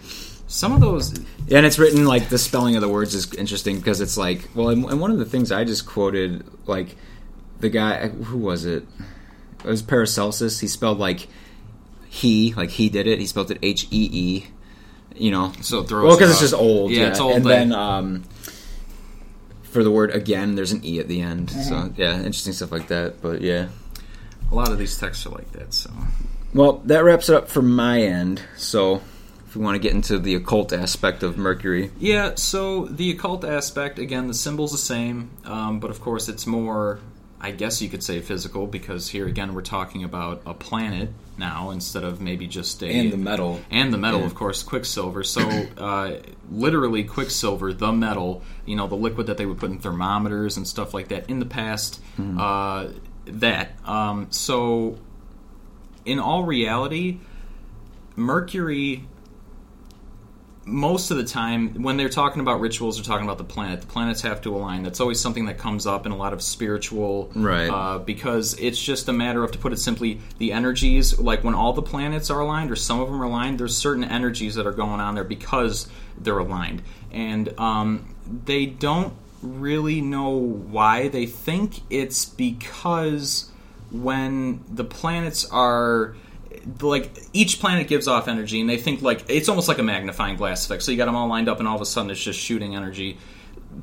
Some 0.50 0.72
of 0.72 0.80
those, 0.80 1.16
And 1.48 1.64
it's 1.64 1.78
written 1.78 2.06
like 2.06 2.28
the 2.28 2.36
spelling 2.36 2.74
of 2.74 2.82
the 2.82 2.88
words 2.88 3.14
is 3.14 3.32
interesting 3.34 3.76
because 3.76 4.00
it's 4.00 4.16
like, 4.16 4.48
well, 4.52 4.70
and, 4.70 4.84
and 4.86 5.00
one 5.00 5.12
of 5.12 5.18
the 5.18 5.24
things 5.24 5.52
I 5.52 5.62
just 5.62 5.86
quoted, 5.86 6.44
like 6.66 6.96
the 7.60 7.68
guy, 7.68 8.08
who 8.08 8.36
was 8.36 8.64
it? 8.64 8.84
It 9.60 9.64
was 9.64 9.80
Paracelsus. 9.80 10.58
He 10.58 10.66
spelled 10.66 10.98
like 10.98 11.28
he, 12.08 12.52
like 12.54 12.70
he 12.70 12.88
did 12.88 13.06
it. 13.06 13.20
He 13.20 13.26
spelled 13.26 13.52
it 13.52 13.60
H 13.62 13.86
E 13.92 14.10
E. 14.12 14.46
You 15.14 15.30
know, 15.30 15.52
so 15.60 15.80
it 15.80 15.88
throws 15.88 16.04
well, 16.04 16.16
because 16.16 16.32
it's 16.32 16.40
just 16.40 16.54
old. 16.54 16.90
Yeah, 16.90 17.10
it's 17.10 17.20
old. 17.20 17.36
And 17.36 17.44
like- 17.44 17.54
then 17.54 17.72
um, 17.72 18.24
for 19.62 19.84
the 19.84 19.90
word 19.92 20.10
again, 20.10 20.56
there's 20.56 20.72
an 20.72 20.84
e 20.84 20.98
at 20.98 21.06
the 21.06 21.20
end. 21.20 21.50
So 21.52 21.92
yeah, 21.96 22.16
interesting 22.16 22.54
stuff 22.54 22.72
like 22.72 22.88
that. 22.88 23.22
But 23.22 23.40
yeah. 23.40 23.68
a 24.50 24.54
lot 24.54 24.72
of 24.72 24.78
these 24.78 24.98
texts 24.98 25.26
are 25.26 25.30
like 25.30 25.52
that. 25.52 25.72
So 25.72 25.90
Well, 26.54 26.78
that 26.86 27.04
wraps 27.04 27.28
it 27.28 27.36
up 27.36 27.48
for 27.48 27.62
my 27.62 28.02
end. 28.02 28.42
So, 28.56 29.00
if 29.50 29.56
we 29.56 29.64
want 29.64 29.74
to 29.74 29.80
get 29.80 29.92
into 29.92 30.16
the 30.16 30.36
occult 30.36 30.72
aspect 30.72 31.24
of 31.24 31.36
Mercury, 31.36 31.90
Yeah, 31.98 32.36
so 32.36 32.84
the 32.84 33.10
occult 33.10 33.44
aspect, 33.44 33.98
again, 33.98 34.28
the 34.28 34.34
symbol's 34.34 34.70
the 34.70 34.78
same, 34.78 35.30
um, 35.44 35.80
but 35.80 35.90
of 35.90 36.00
course 36.00 36.28
it's 36.28 36.46
more, 36.46 37.00
I 37.40 37.50
guess 37.50 37.82
you 37.82 37.88
could 37.88 38.04
say 38.04 38.20
physical, 38.20 38.68
because 38.68 39.08
here 39.08 39.26
again 39.26 39.52
we're 39.52 39.62
talking 39.62 40.04
about 40.04 40.40
a 40.46 40.54
planet 40.54 41.08
now 41.36 41.70
instead 41.70 42.04
of 42.04 42.20
maybe 42.20 42.46
just 42.46 42.80
a. 42.84 42.86
And 42.86 43.12
the 43.12 43.16
metal. 43.16 43.60
And 43.72 43.92
the 43.92 43.98
metal, 43.98 44.20
Yeah. 44.20 44.26
of 44.26 44.36
course, 44.36 44.62
Quicksilver. 44.62 45.24
So, 45.24 45.40
uh, 45.78 46.12
literally, 46.48 47.02
Quicksilver, 47.02 47.72
the 47.72 47.90
metal, 47.92 48.42
you 48.66 48.76
know, 48.76 48.86
the 48.86 48.94
liquid 48.94 49.26
that 49.26 49.36
they 49.36 49.46
would 49.46 49.58
put 49.58 49.70
in 49.72 49.80
thermometers 49.80 50.58
and 50.58 50.68
stuff 50.68 50.94
like 50.94 51.08
that 51.08 51.28
in 51.28 51.40
the 51.40 51.44
past, 51.46 52.00
uh, 52.38 52.86
that. 53.24 53.72
Um, 53.84 54.28
so, 54.30 54.96
in 56.04 56.20
all 56.20 56.44
reality, 56.44 57.18
Mercury 58.14 59.08
most 60.70 61.10
of 61.10 61.16
the 61.16 61.24
time 61.24 61.82
when 61.82 61.96
they're 61.96 62.08
talking 62.08 62.40
about 62.40 62.60
rituals 62.60 62.96
they're 62.96 63.04
talking 63.04 63.26
about 63.26 63.38
the 63.38 63.44
planet. 63.44 63.80
The 63.82 63.86
planets 63.86 64.22
have 64.22 64.40
to 64.42 64.54
align. 64.54 64.82
That's 64.82 65.00
always 65.00 65.20
something 65.20 65.46
that 65.46 65.58
comes 65.58 65.86
up 65.86 66.06
in 66.06 66.12
a 66.12 66.16
lot 66.16 66.32
of 66.32 66.40
spiritual 66.42 67.30
Right. 67.34 67.68
uh, 67.68 67.98
because 67.98 68.54
it's 68.58 68.80
just 68.80 69.08
a 69.08 69.12
matter 69.12 69.42
of 69.44 69.52
to 69.52 69.58
put 69.58 69.72
it 69.72 69.78
simply 69.78 70.20
the 70.38 70.52
energies 70.52 71.18
like 71.18 71.44
when 71.44 71.54
all 71.54 71.72
the 71.72 71.82
planets 71.82 72.30
are 72.30 72.40
aligned 72.40 72.70
or 72.70 72.76
some 72.76 73.00
of 73.00 73.08
them 73.08 73.20
are 73.20 73.24
aligned 73.24 73.58
there's 73.58 73.76
certain 73.76 74.04
energies 74.04 74.54
that 74.54 74.66
are 74.66 74.72
going 74.72 75.00
on 75.00 75.14
there 75.14 75.24
because 75.24 75.88
they're 76.18 76.38
aligned. 76.38 76.82
And 77.12 77.58
um, 77.58 78.14
they 78.44 78.66
don't 78.66 79.14
really 79.42 80.00
know 80.00 80.30
why 80.30 81.08
they 81.08 81.26
think 81.26 81.80
it's 81.90 82.24
because 82.24 83.50
when 83.90 84.62
the 84.72 84.84
planets 84.84 85.44
are 85.50 86.14
like 86.80 87.10
each 87.32 87.60
planet 87.60 87.88
gives 87.88 88.06
off 88.08 88.28
energy 88.28 88.60
and 88.60 88.68
they 88.68 88.76
think 88.76 89.02
like 89.02 89.24
it's 89.28 89.48
almost 89.48 89.68
like 89.68 89.78
a 89.78 89.82
magnifying 89.82 90.36
glass 90.36 90.64
effect 90.66 90.82
so 90.82 90.90
you 90.90 90.96
got 90.96 91.06
them 91.06 91.16
all 91.16 91.28
lined 91.28 91.48
up 91.48 91.58
and 91.58 91.66
all 91.68 91.76
of 91.76 91.82
a 91.82 91.86
sudden 91.86 92.10
it's 92.10 92.22
just 92.22 92.38
shooting 92.38 92.76
energy 92.76 93.16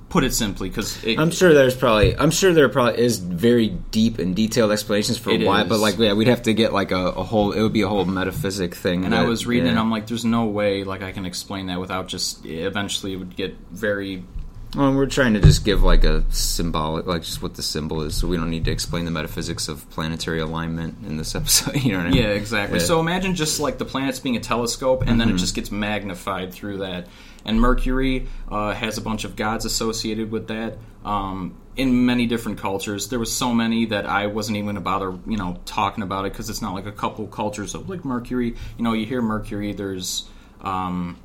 put 0.10 0.24
it 0.26 0.34
simply 0.34 0.68
because 0.68 1.02
I'm 1.06 1.32
sure 1.32 1.54
there's 1.54 1.76
probably, 1.76 2.14
I'm 2.18 2.30
sure 2.32 2.52
there 2.54 2.68
probably 2.68 3.00
is 3.02 3.20
very 3.20 3.70
deep 3.70 4.20
and 4.20 4.36
detailed 4.36 4.72
explanations 4.72 5.18
for 5.18 5.30
It 5.30 5.46
why, 5.46 5.62
is. 5.64 5.70
but 5.70 5.80
like, 5.80 5.98
yeah, 5.98 6.12
we'd 6.12 6.28
have 6.28 6.42
to 6.44 6.54
get 6.54 6.74
like 6.74 6.92
a, 6.92 6.98
a 7.12 7.24
whole, 7.24 7.54
it 7.54 7.62
would 7.62 7.72
be 7.72 7.84
a 7.84 7.88
whole 7.88 8.04
metaphysic 8.04 8.76
thing. 8.76 9.06
and 9.06 9.16
I 9.16 9.22
that- 9.24 9.30
was 9.30 9.48
reading 9.48 9.66
yeah. 9.66 9.72
and 9.72 9.80
I'm 9.80 9.90
like 9.90 10.06
there's 10.08 10.26
no 10.26 10.46
way 10.46 10.84
like 10.84 11.04
I 11.04 11.14
can 11.14 11.26
explain 11.26 11.68
that 11.68 11.80
without 11.80 12.08
just 12.08 12.46
eventually 12.46 13.14
it 13.14 13.16
would 13.16 13.36
get 13.38 13.56
very 13.72 14.26
Well, 14.76 14.94
we're 14.94 15.06
trying 15.06 15.34
to 15.34 15.40
just 15.40 15.64
give 15.64 15.84
like 15.84 16.04
a 16.04 16.24
symbolic, 16.30 17.06
like 17.06 17.24
just 17.24 17.42
what 17.42 17.56
the 17.56 17.64
symbol 17.64 18.02
is, 18.02 18.16
so 18.16 18.28
we 18.28 18.36
don't 18.36 18.50
need 18.50 18.66
to 18.66 18.72
explain 18.72 19.06
the 19.06 19.12
metaphysics 19.12 19.70
of 19.70 19.90
planetary 19.90 20.40
alignment 20.40 21.06
in 21.06 21.18
this 21.18 21.36
episode. 21.36 21.76
You 21.84 21.94
know 21.94 22.00
what 22.00 22.08
I 22.08 22.10
mean? 22.12 22.22
Yeah, 22.22 22.30
exactly. 22.30 22.80
Yeah. 22.80 22.86
So 22.86 23.00
imagine 23.00 23.36
just 23.36 23.60
like 23.60 23.78
the 23.78 23.86
planets 23.86 24.20
being 24.20 24.36
a 24.36 24.42
telescope, 24.42 25.04
and 25.08 25.20
then 25.20 25.30
it 25.30 25.38
just 25.38 25.56
gets 25.56 25.72
magnified 25.72 26.54
through 26.54 26.80
that. 26.80 27.08
And 27.46 27.62
Mercury 27.62 28.28
uh, 28.52 28.74
has 28.74 28.98
a 28.98 29.02
bunch 29.02 29.24
of 29.24 29.38
gods 29.38 29.64
associated 29.64 30.32
with 30.32 30.50
that. 30.50 30.78
Um, 31.06 31.56
in 31.78 32.06
many 32.06 32.26
different 32.26 32.58
cultures, 32.58 33.08
there 33.08 33.20
was 33.20 33.34
so 33.34 33.54
many 33.54 33.86
that 33.86 34.06
I 34.06 34.28
wasn't 34.28 34.58
even 34.58 34.66
going 34.66 34.76
to 34.76 34.82
bother, 34.82 35.18
you 35.28 35.38
know, 35.38 35.60
talking 35.66 36.04
about 36.04 36.26
it 36.26 36.34
because 36.34 36.50
it's 36.50 36.62
not 36.62 36.74
like 36.74 36.88
a 36.88 36.92
couple 36.92 37.26
cultures 37.28 37.74
of 37.74 37.90
like 37.90 38.04
Mercury. 38.04 38.56
You 38.78 38.84
know, 38.84 38.92
you 38.92 39.06
hear 39.06 39.22
Mercury, 39.22 39.72
there's 39.72 40.28
um, 40.60 41.18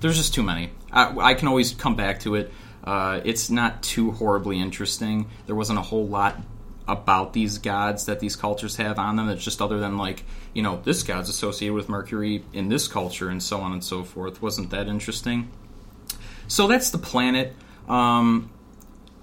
there's 0.00 0.16
just 0.16 0.32
too 0.32 0.42
many. 0.42 0.70
I, 0.92 1.16
I 1.18 1.34
can 1.34 1.48
always 1.48 1.72
come 1.72 1.96
back 1.96 2.20
to 2.20 2.34
it. 2.34 2.52
Uh, 2.84 3.20
it's 3.24 3.50
not 3.50 3.82
too 3.82 4.10
horribly 4.10 4.60
interesting. 4.60 5.30
There 5.46 5.54
wasn't 5.54 5.78
a 5.78 5.82
whole 5.82 6.06
lot 6.06 6.36
about 6.88 7.32
these 7.32 7.58
gods 7.58 8.06
that 8.06 8.20
these 8.20 8.34
cultures 8.34 8.76
have 8.76 8.98
on 8.98 9.16
them. 9.16 9.28
It's 9.28 9.44
just 9.44 9.62
other 9.62 9.78
than 9.78 9.96
like 9.96 10.24
you 10.52 10.62
know 10.62 10.80
this 10.84 11.02
god's 11.02 11.28
associated 11.28 11.74
with 11.74 11.88
Mercury 11.88 12.44
in 12.52 12.68
this 12.68 12.88
culture 12.88 13.28
and 13.28 13.42
so 13.42 13.60
on 13.60 13.72
and 13.72 13.84
so 13.84 14.02
forth. 14.02 14.42
Wasn't 14.42 14.70
that 14.70 14.88
interesting? 14.88 15.50
So 16.48 16.66
that's 16.66 16.90
the 16.90 16.98
planet, 16.98 17.54
um, 17.88 18.50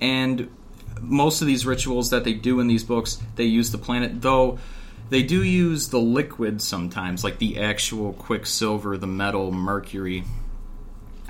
and 0.02 0.50
most 1.02 1.42
of 1.42 1.48
these 1.48 1.66
rituals 1.66 2.10
that 2.10 2.24
they 2.24 2.34
do 2.34 2.60
in 2.60 2.68
these 2.68 2.84
books, 2.84 3.22
they 3.36 3.44
use 3.44 3.72
the 3.72 3.78
planet 3.78 4.22
though. 4.22 4.60
They 5.10 5.24
do 5.24 5.44
use 5.44 5.90
the 5.90 6.00
liquid 6.00 6.62
sometimes, 6.62 7.24
like 7.24 7.40
the 7.40 7.60
actual 7.60 8.14
quicksilver, 8.14 8.96
the 8.96 9.08
metal, 9.08 9.52
mercury, 9.52 10.24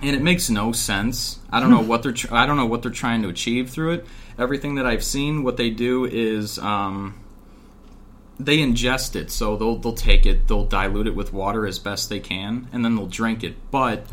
and 0.02 0.16
it 0.16 0.22
makes 0.22 0.50
no 0.50 0.72
sense. 0.72 1.40
I 1.50 1.60
don't 1.60 1.70
know 1.70 1.82
what 1.82 2.04
they're 2.04 2.12
tr- 2.12 2.34
I 2.34 2.46
don't 2.46 2.58
know 2.58 2.66
what 2.66 2.82
they're 2.82 2.92
trying 2.92 3.22
to 3.24 3.30
achieve 3.30 3.70
through 3.70 3.94
it. 3.94 4.06
Everything 4.38 4.76
that 4.76 4.86
I've 4.86 5.04
seen, 5.04 5.44
what 5.44 5.58
they 5.58 5.70
do 5.70 6.06
is 6.06 6.58
um, 6.60 7.20
they 8.40 8.58
ingest 8.58 9.16
it. 9.16 9.32
So 9.32 9.58
they'll 9.58 9.78
they'll 9.78 9.94
take 9.94 10.26
it, 10.26 10.48
they'll 10.48 10.66
dilute 10.66 11.08
it 11.08 11.16
with 11.16 11.34
water 11.34 11.66
as 11.68 11.80
best 11.80 12.10
they 12.10 12.20
can, 12.20 12.68
and 12.72 12.84
then 12.84 12.96
they'll 12.96 13.08
drink 13.08 13.44
it. 13.44 13.56
But. 13.72 14.06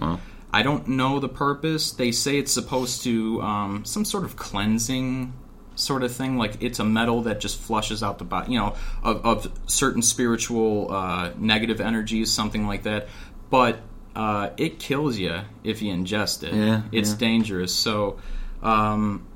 I 0.52 0.62
don't 0.62 0.88
know 0.88 1.20
the 1.20 1.28
purpose. 1.28 1.90
They 1.90 2.12
say 2.12 2.38
it's 2.38 2.52
supposed 2.52 3.02
to 3.02 3.42
um, 3.42 3.84
some 3.84 4.06
sort 4.06 4.24
of 4.24 4.36
cleansing 4.36 5.34
sort 5.74 6.02
of 6.02 6.12
thing. 6.12 6.38
Like 6.38 6.62
it's 6.62 6.78
a 6.78 6.84
metal 6.84 7.22
that 7.22 7.40
just 7.40 7.58
flushes 7.58 8.02
out 8.02 8.18
the 8.18 8.24
body, 8.24 8.52
you 8.52 8.58
know, 8.58 8.74
of, 9.02 9.24
of 9.26 9.52
certain 9.66 10.02
spiritual 10.02 10.92
uh, 10.92 11.32
negative 11.36 11.80
energies, 11.80 12.32
something 12.32 12.66
like 12.66 12.84
that. 12.84 13.08
But 13.50 13.80
uh, 14.16 14.50
it 14.56 14.78
kills 14.78 15.18
you 15.18 15.42
if 15.62 15.82
you 15.82 15.94
ingest 15.94 16.42
it. 16.42 16.54
Yeah, 16.54 16.82
it's 16.92 17.12
yeah. 17.12 17.16
dangerous. 17.18 17.74
So. 17.74 18.18
Um, 18.62 19.26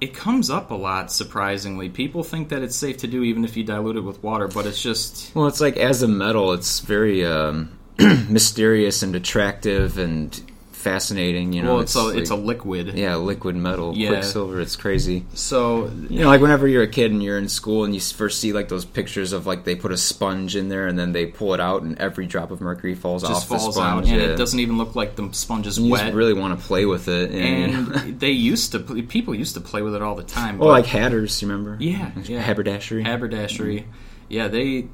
it 0.00 0.14
comes 0.14 0.50
up 0.50 0.72
a 0.72 0.74
lot. 0.74 1.12
Surprisingly, 1.12 1.88
people 1.88 2.24
think 2.24 2.48
that 2.48 2.60
it's 2.60 2.74
safe 2.74 2.96
to 2.98 3.06
do 3.06 3.22
even 3.22 3.44
if 3.44 3.56
you 3.56 3.62
dilute 3.62 3.96
it 3.96 4.00
with 4.00 4.20
water, 4.20 4.48
but 4.48 4.66
it's 4.66 4.82
just 4.82 5.32
Well, 5.32 5.46
it's 5.46 5.60
like 5.60 5.76
as 5.76 6.02
a 6.02 6.08
metal, 6.08 6.54
it's 6.54 6.80
very 6.80 7.24
um, 7.24 7.78
mysterious 8.28 9.04
and 9.04 9.14
attractive 9.14 9.98
and 9.98 10.51
fascinating. 10.82 11.52
You 11.52 11.62
know, 11.62 11.74
well, 11.74 11.80
it's, 11.82 11.94
a 11.94 12.02
like- 12.02 12.16
it's 12.18 12.30
a 12.30 12.36
liquid. 12.36 12.94
yeah, 12.94 13.16
liquid 13.16 13.56
metal, 13.56 13.92
Yeah. 13.96 14.08
quicksilver. 14.08 14.60
It's 14.60 14.76
crazy. 14.76 15.24
So 15.34 15.90
You 16.10 16.20
know, 16.20 16.26
like 16.26 16.40
whenever 16.40 16.66
you're 16.68 16.82
a 16.82 16.88
kid 16.88 17.10
and 17.12 17.22
you're 17.22 17.38
in 17.38 17.48
school 17.48 17.84
and 17.84 17.94
you 17.94 18.00
first 18.00 18.40
see 18.40 18.52
like 18.52 18.68
those 18.68 18.84
pictures 18.84 19.32
of 19.32 19.46
like 19.46 19.64
they 19.64 19.74
put 19.74 19.92
a 19.92 19.96
sponge 19.96 20.56
in 20.56 20.68
there 20.68 20.86
and 20.86 20.98
then 20.98 21.12
they 21.12 21.26
pull 21.26 21.54
it 21.54 21.60
out 21.60 21.82
and 21.82 21.98
every 21.98 22.26
drop 22.26 22.50
of 22.50 22.60
mercury 22.60 22.94
falls 22.94 23.24
off 23.24 23.48
the 23.48 23.58
sponge. 23.58 23.76
out, 23.78 23.98
and 24.04 24.20
yeah. 24.20 24.28
it 24.28 24.36
doesn't 24.36 24.60
even 24.60 24.76
look 24.78 24.94
like 24.96 25.16
the 25.16 25.28
sponge 25.32 25.66
is 25.66 25.78
you 25.78 25.90
wet. 25.92 26.02
just 26.02 26.14
really 26.14 26.34
want 26.34 26.58
to 26.58 26.66
play 26.66 26.84
with 26.84 27.08
it. 27.08 27.30
And, 27.30 27.94
and 27.94 28.20
they 28.20 28.30
used 28.32 28.72
to 28.72 28.80
people 28.80 29.34
used 29.34 29.54
to 29.54 29.60
play 29.60 29.82
with 29.82 29.94
it 29.94 30.02
all 30.02 30.14
the 30.14 30.22
time. 30.24 30.58
well, 30.58 30.68
like 30.70 30.86
hatters, 30.86 31.40
you 31.40 31.48
remember? 31.48 31.76
Yeah, 31.80 32.10
yeah. 32.24 32.40
haberdashery. 32.40 33.04
haberdashery. 33.04 33.80
Mm-hmm. 33.80 33.90
Yeah, 34.28 34.48
they 34.48 34.88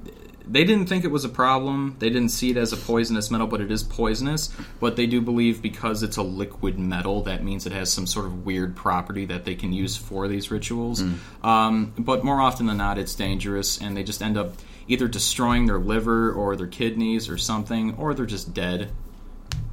they 0.49 0.65
didn't 0.65 0.87
think 0.87 1.05
it 1.05 1.11
was 1.11 1.25
a 1.25 1.29
problem. 1.29 1.97
They 1.99 2.09
didn't 2.09 2.31
see 2.31 2.51
it 2.51 2.57
as 2.57 2.73
a 2.73 2.77
poisonous 2.77 3.31
metal, 3.31 3.47
but 3.47 3.61
it 3.61 3.71
is 3.71 3.83
poisonous. 3.83 4.51
But 4.81 4.97
they 4.97 5.07
do 5.07 5.21
believe 5.21 5.61
because 5.63 6.03
it's 6.03 6.17
a 6.17 6.23
liquid 6.23 6.79
metal, 6.79 7.23
that 7.23 7.45
means 7.45 7.67
it 7.67 7.73
has 7.73 7.93
some 7.93 8.07
sort 8.07 8.27
of 8.27 8.47
weird 8.47 8.75
property 8.75 9.27
that 9.27 9.45
they 9.45 9.55
can 9.55 9.73
use 9.73 9.97
for 9.97 10.27
these 10.29 10.51
rituals. 10.51 11.03
Um, 11.43 11.93
but 11.99 12.25
more 12.25 12.41
often 12.41 12.67
than 12.67 12.79
not, 12.79 12.99
it's 12.99 13.15
dangerous, 13.15 13.79
and 13.81 13.97
they 13.97 14.03
just 14.03 14.23
end 14.23 14.37
up 14.37 14.55
either 14.89 15.07
destroying 15.07 15.67
their 15.67 15.79
liver 15.79 16.33
or 16.33 16.57
their 16.57 16.67
kidneys 16.67 17.29
or 17.29 17.37
something, 17.37 17.95
or 17.97 18.15
they're 18.15 18.27
just 18.27 18.55
dead. 18.55 18.91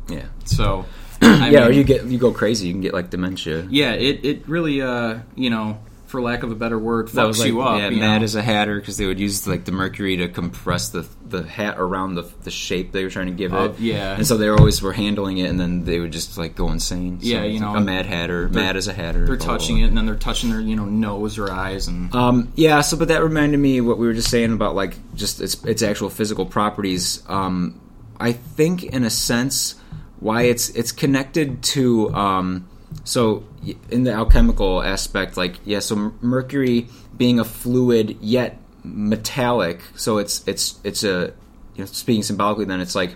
yeah, 0.10 0.26
So, 0.44 0.86
I 1.22 1.50
yeah. 1.50 1.68
or 1.68 1.72
you 1.72 1.86
get 1.86 2.04
you 2.06 2.18
go 2.18 2.32
crazy. 2.34 2.68
You 2.68 2.74
can 2.74 2.82
get 2.82 2.94
like 2.94 3.10
dementia. 3.10 3.66
yeah, 3.70 3.94
it 3.94 4.26
it 4.26 4.48
really 4.50 4.82
uh 4.82 5.20
you 5.36 5.50
know 5.50 5.80
for 6.08 6.22
lack 6.22 6.44
of 6.44 6.52
a 6.52 6.56
better 6.56 6.78
word 6.78 7.08
fucks 7.08 7.14
That 7.14 7.28
was 7.28 7.40
like, 7.40 7.48
you 7.48 7.62
up. 7.62 7.80
yeah, 7.80 7.90
you 7.90 8.00
mad 8.00 8.20
know? 8.20 8.24
as 8.26 8.36
a 8.36 8.42
hatter 8.42 8.80
because 8.80 8.98
they 8.98 9.06
would 9.08 9.20
use 9.20 9.48
like 9.48 9.66
the 9.66 9.72
mercury 9.72 10.18
to 10.18 10.28
compress 10.28 10.90
the 10.90 11.08
the 11.28 11.42
hat 11.44 11.76
around 11.80 12.16
the 12.16 12.24
the 12.44 12.52
shape 12.52 12.92
they 12.92 13.04
were 13.04 13.10
trying 13.10 13.26
to 13.28 13.34
give 13.34 13.54
it. 13.54 13.58
Uh, 13.58 13.74
yeah. 13.80 14.16
and 14.16 14.26
so 14.28 14.38
they 14.38 14.48
always 14.50 14.82
were 14.82 14.94
handling 14.94 15.38
it, 15.40 15.50
and 15.50 15.60
then 15.60 15.84
they 15.84 16.00
would 16.00 16.12
just 16.12 16.38
like 16.38 16.56
go 16.56 16.70
insane. 16.72 17.20
So 17.22 17.28
Yeah, 17.28 17.44
you 17.44 17.54
like 17.60 17.62
know, 17.62 17.76
a 17.76 17.82
mad 17.82 18.06
hatter, 18.06 18.48
mad 18.50 18.76
as 18.78 18.88
a 18.88 18.94
hatter. 18.94 19.26
They're 19.26 19.38
touching 19.38 19.80
it, 19.80 19.86
and 19.88 19.98
then 19.98 20.06
they're 20.06 20.16
touching 20.16 20.52
their, 20.52 20.62
you 20.62 20.76
know, 20.76 20.86
nose 20.86 21.38
or 21.40 21.52
eyes, 21.52 21.88
and 21.88 22.14
Um, 22.16 22.52
yeah, 22.56 22.82
so 22.82 22.98
but 22.98 23.08
that 23.08 23.24
reminded 23.24 23.58
me 23.60 23.82
what 23.82 23.98
we 23.98 24.06
were 24.06 24.14
just 24.14 24.30
saying 24.30 24.54
about 24.54 24.76
like 24.76 24.96
just 25.16 25.42
its 25.42 25.64
its 25.66 25.82
actual 25.82 26.10
physical 26.10 26.46
properties. 26.46 27.24
Um, 27.28 27.82
I 28.20 28.32
think 28.32 28.84
in 28.84 29.04
a 29.04 29.10
sense 29.10 29.76
why 30.20 30.44
it's 30.44 30.70
it's 30.70 30.92
connected 30.92 31.62
to 31.64 32.14
um, 32.14 32.68
so 33.04 33.44
in 33.90 34.04
the 34.04 34.12
alchemical 34.12 34.82
aspect, 34.82 35.38
like 35.38 35.60
yeah, 35.66 35.80
so 35.80 36.14
mercury 36.22 36.88
being 37.18 37.40
a 37.40 37.46
fluid 37.46 38.18
yet 38.22 38.58
metallic, 38.84 39.82
so 39.96 40.18
it's 40.18 40.48
it's 40.48 40.80
it's 40.84 41.04
a 41.04 41.34
you 41.76 41.80
know 41.80 41.86
speaking 41.86 42.24
symbolically, 42.24 42.66
then 42.66 42.82
it's 42.82 42.96
like 42.96 43.16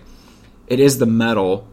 it 0.66 0.80
is 0.80 0.98
the 0.98 1.06
metal 1.06 1.66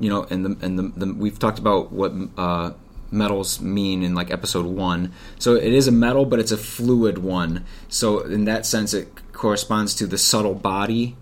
you 0.00 0.08
know, 0.08 0.26
and 0.30 0.44
the 0.44 0.66
and 0.66 0.78
the, 0.78 1.06
the 1.06 1.14
we've 1.14 1.38
talked 1.38 1.58
about 1.58 1.92
what 1.92 2.12
uh, 2.38 2.72
metals 3.12 3.60
mean 3.60 4.02
in 4.02 4.14
like 4.14 4.30
episode 4.30 4.64
one. 4.64 5.12
So 5.38 5.54
it 5.54 5.72
is 5.72 5.86
a 5.86 5.92
metal, 5.92 6.24
but 6.24 6.40
it's 6.40 6.52
a 6.52 6.56
fluid 6.56 7.18
one. 7.18 7.66
So 7.88 8.20
in 8.20 8.46
that 8.46 8.64
sense, 8.64 8.94
it 8.94 9.32
corresponds 9.32 9.94
to 9.96 10.06
the 10.06 10.16
subtle 10.16 10.54
body, 10.54 11.16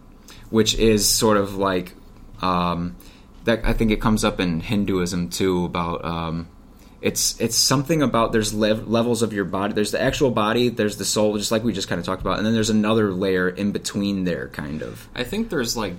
which 0.49 0.77
is 0.77 1.09
sort 1.09 1.37
of 1.37 1.57
like 1.57 1.93
um, 2.41 2.95
that. 3.49 3.65
I 3.65 3.73
think 3.73 3.91
it 3.91 4.01
comes 4.01 4.25
up 4.25 4.41
in 4.41 4.61
Hinduism 4.61 5.31
too 5.31 5.65
about. 5.65 6.05
Um, 6.05 6.49
it's 7.01 7.41
it's 7.41 7.57
something 7.57 8.03
about 8.03 8.33
there's 8.33 8.53
lev- 8.53 8.89
levels 8.89 9.23
of 9.23 9.33
your 9.33 9.45
body. 9.45 9.73
There's 9.73 9.93
the 9.93 10.01
actual 10.01 10.31
body. 10.31 10.69
There's 10.69 10.97
the 10.97 11.05
soul, 11.05 11.37
just 11.37 11.53
like 11.53 11.63
we 11.63 11.73
just 11.73 11.89
kind 11.89 11.99
of 11.99 12.05
talked 12.05 12.23
about, 12.23 12.39
and 12.39 12.47
then 12.47 12.55
there's 12.55 12.71
another 12.71 13.13
layer 13.13 13.49
in 13.49 13.73
between 13.73 14.25
there, 14.25 14.49
kind 14.49 14.83
of. 14.83 15.09
I 15.15 15.25
think 15.25 15.49
there's 15.51 15.77
like 15.77 15.95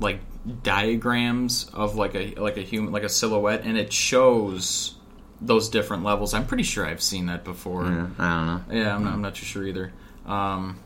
like 0.00 0.20
diagrams 0.62 1.70
of 1.74 1.96
like 1.96 2.14
a 2.14 2.34
like 2.36 2.56
a 2.56 2.62
human 2.62 2.92
like 2.92 3.02
a 3.02 3.08
silhouette, 3.08 3.62
and 3.64 3.76
it 3.76 3.92
shows 3.92 4.94
those 5.40 5.68
different 5.68 6.04
levels. 6.04 6.34
I'm 6.34 6.46
pretty 6.46 6.64
sure 6.64 6.86
I've 6.86 7.02
seen 7.02 7.26
that 7.26 7.44
before. 7.44 7.84
Yeah, 7.84 8.06
I 8.18 8.34
don't 8.34 8.46
know. 8.46 8.62
Yeah, 8.70 8.94
I'm 8.94 9.04
not, 9.04 9.12
I'm 9.12 9.22
not 9.22 9.34
too 9.34 9.44
sure 9.44 9.66
either. 9.66 9.92
Um, 10.26 10.80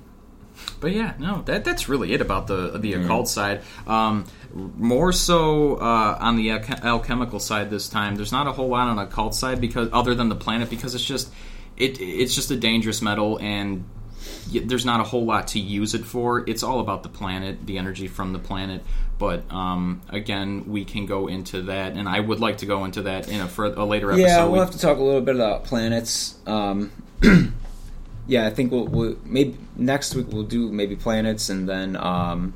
but 0.80 0.92
yeah, 0.92 1.14
no, 1.18 1.42
that 1.46 1.64
that's 1.64 1.88
really 1.88 2.12
it 2.12 2.20
about 2.20 2.46
the 2.46 2.78
the 2.78 2.94
occult 2.94 3.28
side. 3.28 3.62
Um, 3.86 4.24
more 4.54 5.12
so 5.12 5.76
uh, 5.76 6.18
on 6.20 6.36
the 6.36 6.50
alchemical 6.50 7.40
side 7.40 7.70
this 7.70 7.88
time. 7.88 8.16
There's 8.16 8.32
not 8.32 8.46
a 8.46 8.52
whole 8.52 8.68
lot 8.68 8.88
on 8.88 8.96
the 8.96 9.02
occult 9.02 9.34
side 9.34 9.60
because 9.60 9.88
other 9.92 10.14
than 10.14 10.28
the 10.28 10.36
planet 10.36 10.68
because 10.70 10.94
it's 10.94 11.04
just 11.04 11.32
it 11.76 12.00
it's 12.00 12.34
just 12.34 12.50
a 12.50 12.56
dangerous 12.56 13.00
metal 13.00 13.38
and 13.40 13.84
y- 14.52 14.60
there's 14.64 14.84
not 14.84 15.00
a 15.00 15.04
whole 15.04 15.24
lot 15.24 15.48
to 15.48 15.58
use 15.60 15.94
it 15.94 16.04
for. 16.04 16.48
It's 16.48 16.62
all 16.62 16.80
about 16.80 17.02
the 17.02 17.08
planet, 17.08 17.64
the 17.66 17.78
energy 17.78 18.08
from 18.08 18.32
the 18.32 18.38
planet. 18.38 18.82
But 19.18 19.50
um, 19.52 20.00
again, 20.08 20.64
we 20.66 20.84
can 20.84 21.06
go 21.06 21.28
into 21.28 21.62
that, 21.62 21.92
and 21.92 22.08
I 22.08 22.18
would 22.18 22.40
like 22.40 22.58
to 22.58 22.66
go 22.66 22.84
into 22.84 23.02
that 23.02 23.28
in 23.28 23.40
a, 23.40 23.46
further, 23.46 23.80
a 23.80 23.84
later 23.84 24.10
episode. 24.10 24.26
Yeah, 24.26 24.44
We- 24.46 24.52
we'll 24.52 24.60
have 24.62 24.72
to 24.72 24.78
talk 24.80 24.98
a 24.98 25.02
little 25.02 25.20
bit 25.20 25.36
about 25.36 25.64
planets. 25.64 26.34
Um, 26.44 26.90
yeah, 28.32 28.46
I 28.46 28.50
think 28.50 28.72
we'll, 28.72 28.86
we'll 28.86 29.16
maybe 29.24 29.56
next 29.76 30.14
week 30.14 30.26
we'll 30.32 30.42
do 30.58 30.70
maybe 30.80 30.96
planets, 30.96 31.48
and 31.50 31.68
then 31.68 31.96
um, 31.96 32.54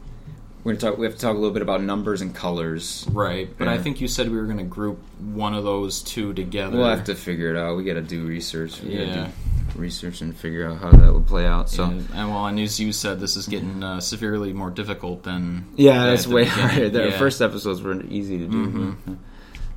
we're 0.64 0.72
gonna 0.72 0.80
talk. 0.90 0.98
We 0.98 1.06
have 1.06 1.14
to 1.16 1.20
talk 1.20 1.34
a 1.36 1.38
little 1.38 1.52
bit 1.58 1.62
about 1.62 1.82
numbers 1.82 2.20
and 2.22 2.34
colors. 2.34 3.06
Right, 3.12 3.48
but 3.58 3.68
I 3.68 3.78
think 3.78 4.00
you 4.00 4.08
said 4.08 4.30
we 4.30 4.36
were 4.36 4.46
going 4.52 4.58
to 4.58 4.64
group 4.78 4.98
one 5.42 5.54
of 5.54 5.64
those 5.64 6.02
two 6.02 6.32
together. 6.34 6.78
We'll 6.78 6.88
have 6.88 7.04
to 7.04 7.14
figure 7.14 7.50
it 7.54 7.56
out. 7.58 7.76
We 7.76 7.84
got 7.84 7.94
to 7.94 8.02
do 8.16 8.26
research. 8.26 8.80
We 8.82 8.94
Yeah. 8.96 9.26
do 9.26 9.32
research 9.80 10.22
and 10.22 10.34
figure 10.34 10.66
out 10.70 10.78
how 10.78 10.90
that 10.90 11.12
would 11.12 11.26
play 11.26 11.44
out. 11.46 11.68
So. 11.68 11.84
and, 11.84 12.00
and 12.14 12.30
well, 12.30 12.46
and 12.46 12.58
as 12.58 12.80
you 12.80 12.92
said, 12.92 13.20
this 13.20 13.36
is 13.36 13.46
getting 13.46 13.82
uh, 13.84 14.00
severely 14.00 14.54
more 14.54 14.70
difficult 14.70 15.22
than 15.24 15.66
Yeah, 15.76 16.04
at 16.04 16.06
that's 16.10 16.26
way 16.26 16.44
harder. 16.56 16.88
The 16.88 16.98
Yeah. 16.98 17.06
Mm-hmm. 17.10 17.18
first 17.18 17.42
episodes 17.42 17.82
were 17.82 18.00
easy 18.04 18.38
to 18.38 18.46
do. 18.48 18.96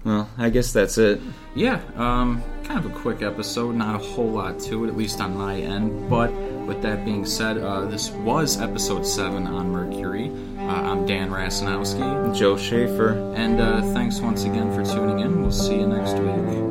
Well, 0.05 0.29
I 0.37 0.49
guess 0.49 0.71
that's 0.71 0.97
it. 0.97 1.19
Yeah, 1.55 1.81
um, 1.97 2.41
kind 2.63 2.79
of 2.83 2.89
a 2.89 2.95
quick 2.95 3.21
episode, 3.21 3.75
not 3.75 3.95
a 3.95 3.97
whole 3.97 4.29
lot 4.31 4.59
to 4.61 4.85
it, 4.85 4.87
at 4.87 4.95
least 4.95 5.19
on 5.19 5.35
my 5.35 5.55
end. 5.57 6.09
But 6.09 6.31
with 6.31 6.81
that 6.83 7.03
being 7.03 7.25
said, 7.25 7.57
uh, 7.57 7.81
this 7.85 8.09
was 8.11 8.61
episode 8.61 9.05
seven 9.05 9.45
on 9.45 9.69
Mercury. 9.71 10.31
Uh, 10.57 10.61
I'm 10.61 11.05
Dan 11.05 11.29
Rasanowski, 11.31 12.35
Joe 12.35 12.55
Schaefer. 12.57 13.33
and 13.35 13.59
uh, 13.59 13.81
thanks 13.93 14.19
once 14.21 14.43
again 14.45 14.73
for 14.73 14.85
tuning 14.85 15.19
in. 15.19 15.41
We'll 15.41 15.51
see 15.51 15.75
you 15.79 15.87
next 15.87 16.13
week. 16.13 16.68